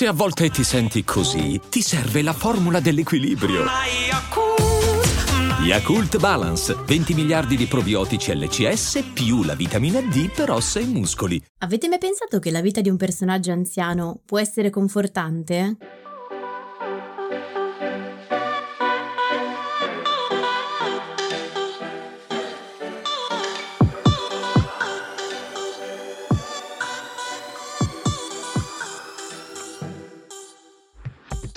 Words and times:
Se 0.00 0.06
a 0.06 0.14
volte 0.14 0.48
ti 0.48 0.64
senti 0.64 1.04
così, 1.04 1.60
ti 1.68 1.82
serve 1.82 2.22
la 2.22 2.32
formula 2.32 2.80
dell'equilibrio. 2.80 3.66
Yakult 5.62 6.18
Balance, 6.18 6.74
20 6.86 7.12
miliardi 7.12 7.54
di 7.54 7.66
probiotici 7.66 8.34
LCS 8.34 9.10
più 9.12 9.42
la 9.42 9.54
vitamina 9.54 10.00
D 10.00 10.30
per 10.34 10.52
ossa 10.52 10.80
e 10.80 10.86
muscoli. 10.86 11.38
Avete 11.58 11.86
mai 11.88 11.98
pensato 11.98 12.38
che 12.38 12.50
la 12.50 12.62
vita 12.62 12.80
di 12.80 12.88
un 12.88 12.96
personaggio 12.96 13.52
anziano 13.52 14.22
può 14.24 14.38
essere 14.38 14.70
confortante? 14.70 15.76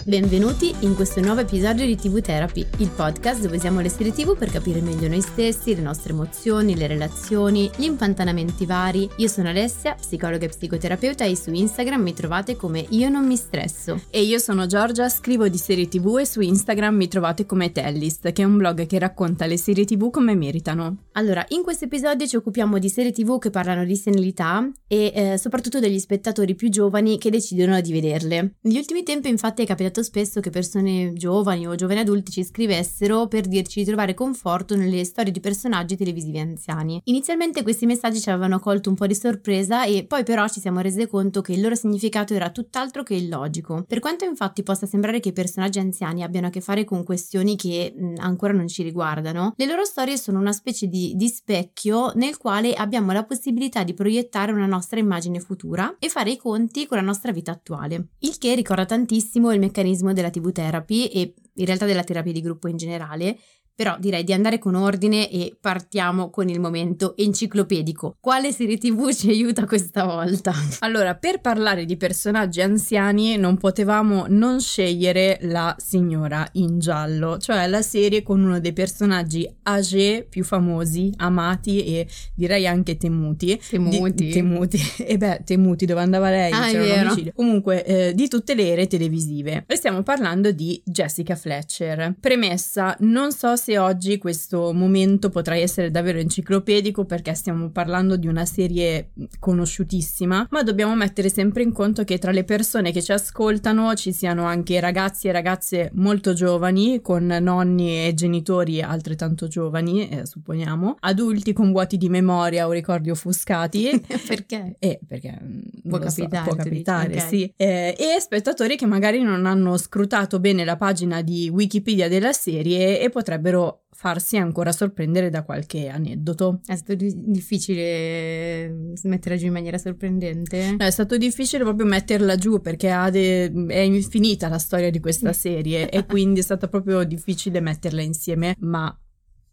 Benvenuti 0.05 0.75
in 0.81 0.95
questo 0.95 1.21
nuovo 1.21 1.39
episodio 1.39 1.85
di 1.85 1.95
TV 1.95 2.19
Therapy, 2.19 2.67
il 2.79 2.89
podcast 2.89 3.41
dove 3.41 3.55
usiamo 3.55 3.79
le 3.79 3.87
serie 3.87 4.11
TV 4.11 4.37
per 4.37 4.49
capire 4.49 4.81
meglio 4.81 5.07
noi 5.07 5.21
stessi, 5.21 5.73
le 5.73 5.81
nostre 5.81 6.11
emozioni, 6.11 6.75
le 6.75 6.87
relazioni, 6.87 7.71
gli 7.77 7.85
impantanamenti 7.85 8.65
vari. 8.65 9.09
Io 9.15 9.29
sono 9.29 9.47
Alessia, 9.47 9.95
psicologa 9.95 10.43
e 10.43 10.49
psicoterapeuta 10.49 11.23
e 11.23 11.37
su 11.37 11.53
Instagram 11.53 12.01
mi 12.01 12.13
trovate 12.13 12.57
come 12.57 12.85
Io 12.89 13.07
non 13.07 13.25
mi 13.25 13.37
stresso. 13.37 14.01
E 14.09 14.23
io 14.23 14.39
sono 14.39 14.65
Giorgia, 14.65 15.07
scrivo 15.07 15.47
di 15.47 15.57
serie 15.57 15.87
TV 15.87 16.17
e 16.19 16.25
su 16.25 16.41
Instagram 16.41 16.95
mi 16.95 17.07
trovate 17.07 17.45
come 17.45 17.71
Tellist, 17.71 18.33
che 18.33 18.41
è 18.41 18.45
un 18.45 18.57
blog 18.57 18.85
che 18.85 18.99
racconta 18.99 19.45
le 19.45 19.55
serie 19.55 19.85
TV 19.85 20.09
come 20.09 20.35
meritano. 20.35 20.97
Allora, 21.13 21.45
in 21.49 21.63
questo 21.63 21.85
episodio 21.85 22.27
ci 22.27 22.35
occupiamo 22.35 22.77
di 22.77 22.89
serie 22.89 23.13
TV 23.13 23.39
che 23.39 23.51
parlano 23.51 23.85
di 23.85 23.95
senilità 23.95 24.69
e 24.85 25.13
eh, 25.15 25.37
soprattutto 25.37 25.79
degli 25.79 25.99
spettatori 25.99 26.55
più 26.55 26.67
giovani 26.67 27.17
che 27.17 27.29
decidono 27.29 27.79
di 27.79 27.93
vederle. 27.93 28.55
Negli 28.63 28.77
ultimi 28.77 29.03
tempi 29.03 29.29
infatti 29.29 29.63
è 29.63 29.65
capitato 29.65 29.91
spesso 30.01 30.39
che 30.39 30.49
persone 30.49 31.13
giovani 31.13 31.67
o 31.67 31.75
giovani 31.75 31.99
adulti 31.99 32.31
ci 32.31 32.43
scrivessero 32.43 33.27
per 33.27 33.47
dirci 33.47 33.79
di 33.79 33.85
trovare 33.85 34.13
conforto 34.13 34.75
nelle 34.75 35.03
storie 35.03 35.31
di 35.31 35.39
personaggi 35.39 35.95
televisivi 35.95 36.39
anziani. 36.39 37.01
Inizialmente 37.05 37.61
questi 37.61 37.85
messaggi 37.85 38.19
ci 38.19 38.29
avevano 38.29 38.59
colto 38.59 38.89
un 38.89 38.95
po' 38.95 39.07
di 39.07 39.15
sorpresa 39.15 39.85
e 39.85 40.05
poi 40.05 40.23
però 40.23 40.47
ci 40.47 40.59
siamo 40.59 40.79
resi 40.79 41.07
conto 41.07 41.41
che 41.41 41.53
il 41.53 41.61
loro 41.61 41.75
significato 41.75 42.33
era 42.33 42.49
tutt'altro 42.49 43.03
che 43.03 43.15
illogico. 43.15 43.83
Per 43.87 43.99
quanto 43.99 44.25
infatti 44.25 44.63
possa 44.63 44.85
sembrare 44.85 45.19
che 45.19 45.29
i 45.29 45.33
personaggi 45.33 45.79
anziani 45.79 46.23
abbiano 46.23 46.47
a 46.47 46.49
che 46.49 46.61
fare 46.61 46.83
con 46.85 47.03
questioni 47.03 47.55
che 47.55 47.93
mh, 47.95 48.13
ancora 48.17 48.53
non 48.53 48.67
ci 48.67 48.81
riguardano, 48.83 49.53
le 49.55 49.65
loro 49.65 49.85
storie 49.85 50.17
sono 50.17 50.39
una 50.39 50.53
specie 50.53 50.87
di, 50.87 51.13
di 51.15 51.27
specchio 51.27 52.11
nel 52.15 52.37
quale 52.37 52.73
abbiamo 52.73 53.11
la 53.11 53.25
possibilità 53.25 53.83
di 53.83 53.93
proiettare 53.93 54.51
una 54.51 54.65
nostra 54.65 54.99
immagine 54.99 55.39
futura 55.39 55.95
e 55.99 56.09
fare 56.09 56.31
i 56.31 56.37
conti 56.37 56.87
con 56.87 56.97
la 56.97 57.03
nostra 57.03 57.31
vita 57.31 57.51
attuale. 57.51 58.07
Il 58.19 58.37
che 58.37 58.55
ricorda 58.55 58.85
tantissimo 58.85 59.51
il 59.51 59.59
meccanismo 59.59 59.81
meccanismo 59.83 60.13
della 60.13 60.29
TV 60.29 60.51
therapy 60.51 61.07
e 61.07 61.33
in 61.55 61.65
realtà 61.65 61.85
della 61.85 62.03
terapia 62.03 62.31
di 62.31 62.41
gruppo 62.41 62.67
in 62.67 62.77
generale, 62.77 63.37
però 63.75 63.97
direi 63.99 64.23
di 64.23 64.33
andare 64.33 64.59
con 64.59 64.75
ordine 64.75 65.29
e 65.29 65.55
partiamo 65.59 66.29
con 66.29 66.47
il 66.47 66.59
momento 66.59 67.15
enciclopedico. 67.17 68.17
Quale 68.19 68.51
serie 68.51 68.77
TV 68.77 69.09
ci 69.13 69.29
aiuta 69.29 69.65
questa 69.65 70.05
volta? 70.05 70.53
Allora, 70.79 71.15
per 71.15 71.41
parlare 71.41 71.85
di 71.85 71.97
personaggi 71.97 72.61
anziani 72.61 73.35
non 73.37 73.57
potevamo 73.57 74.25
non 74.29 74.61
scegliere 74.61 75.39
la 75.41 75.75
signora 75.79 76.47
in 76.53 76.79
giallo, 76.79 77.37
cioè 77.39 77.65
la 77.67 77.81
serie 77.81 78.21
con 78.21 78.43
uno 78.43 78.59
dei 78.59 78.73
personaggi 78.73 79.49
âgé 79.63 80.25
più 80.29 80.43
famosi, 80.43 81.11
amati 81.17 81.83
e 81.83 82.07
direi 82.35 82.67
anche 82.67 82.97
temuti. 82.97 83.59
Temuti. 83.69 84.25
Di, 84.25 84.31
temuti. 84.31 84.79
E 84.97 85.17
beh, 85.17 85.41
temuti 85.45 85.85
dove 85.85 86.01
andava 86.01 86.29
lei, 86.29 86.51
ah, 86.51 86.69
c'era 86.69 87.01
un 87.01 87.07
omicidio. 87.07 87.31
Comunque, 87.35 87.83
eh, 87.85 88.13
di 88.13 88.27
tutte 88.27 88.53
le 88.53 88.67
ere 88.67 88.87
televisive. 88.87 89.63
E 89.67 89.75
stiamo 89.75 90.03
parlando 90.03 90.51
di 90.51 90.79
Jessica 90.85 91.35
Fletcher. 91.35 92.15
Premessa, 92.19 92.95
non 92.99 93.31
so 93.31 93.55
se 93.55 93.62
se 93.63 93.77
oggi 93.77 94.17
questo 94.17 94.73
momento 94.73 95.29
potrà 95.29 95.55
essere 95.55 95.89
davvero 95.89 96.19
enciclopedico 96.19 97.05
perché 97.05 97.33
stiamo 97.33 97.69
parlando 97.69 98.17
di 98.17 98.27
una 98.27 98.43
serie 98.43 99.11
conosciutissima, 99.39 100.47
ma 100.49 100.63
dobbiamo 100.63 100.93
mettere 100.95 101.29
sempre 101.29 101.63
in 101.63 101.71
conto 101.71 102.03
che 102.03 102.17
tra 102.17 102.31
le 102.31 102.43
persone 102.43 102.91
che 102.91 103.01
ci 103.01 103.13
ascoltano 103.13 103.93
ci 103.93 104.11
siano 104.11 104.43
anche 104.43 104.81
ragazzi 104.81 105.29
e 105.29 105.31
ragazze 105.31 105.91
molto 105.93 106.33
giovani 106.33 106.99
con 107.01 107.25
nonni 107.25 108.05
e 108.05 108.13
genitori 108.13 108.81
altrettanto 108.81 109.47
giovani, 109.47 110.09
eh, 110.09 110.25
supponiamo, 110.25 110.97
adulti 110.99 111.53
con 111.53 111.71
vuoti 111.71 111.95
di 111.95 112.09
memoria 112.09 112.67
o 112.67 112.71
ricordi 112.71 113.11
offuscati. 113.11 114.03
perché? 114.27 114.75
Eh, 114.77 114.99
perché 115.07 115.39
mm, 115.41 115.89
può 115.89 115.99
capitare, 115.99 116.49
so, 116.49 116.55
può 116.55 116.61
capitare 116.61 117.13
okay. 117.13 117.27
sì. 117.29 117.53
Eh, 117.55 117.95
e 117.97 118.19
spettatori 118.19 118.75
che 118.75 118.85
magari 118.85 119.21
non 119.21 119.45
hanno 119.45 119.77
scrutato 119.77 120.41
bene 120.41 120.65
la 120.65 120.75
pagina 120.75 121.21
di 121.21 121.49
Wikipedia 121.49 122.09
della 122.09 122.33
serie 122.33 122.99
e 122.99 123.09
potrebbero 123.09 123.51
farsi 123.89 124.37
ancora 124.37 124.71
sorprendere 124.71 125.29
da 125.29 125.43
qualche 125.43 125.87
aneddoto. 125.87 126.61
È 126.65 126.75
stato 126.75 126.95
difficile 126.95 128.93
metterla 129.03 129.37
giù 129.37 129.45
in 129.45 129.53
maniera 129.53 129.77
sorprendente? 129.77 130.75
No, 130.77 130.85
è 130.85 130.91
stato 130.91 131.17
difficile 131.17 131.63
proprio 131.63 131.85
metterla 131.85 132.35
giù 132.35 132.59
perché 132.61 132.87
de- 133.11 133.51
è 133.67 133.79
infinita 133.79 134.49
la 134.49 134.59
storia 134.59 134.89
di 134.89 134.99
questa 134.99 135.31
serie 135.33 135.89
e 135.89 136.05
quindi 136.05 136.39
è 136.39 136.43
stato 136.43 136.67
proprio 136.67 137.03
difficile 137.03 137.59
metterla 137.59 138.01
insieme, 138.01 138.55
ma 138.59 138.95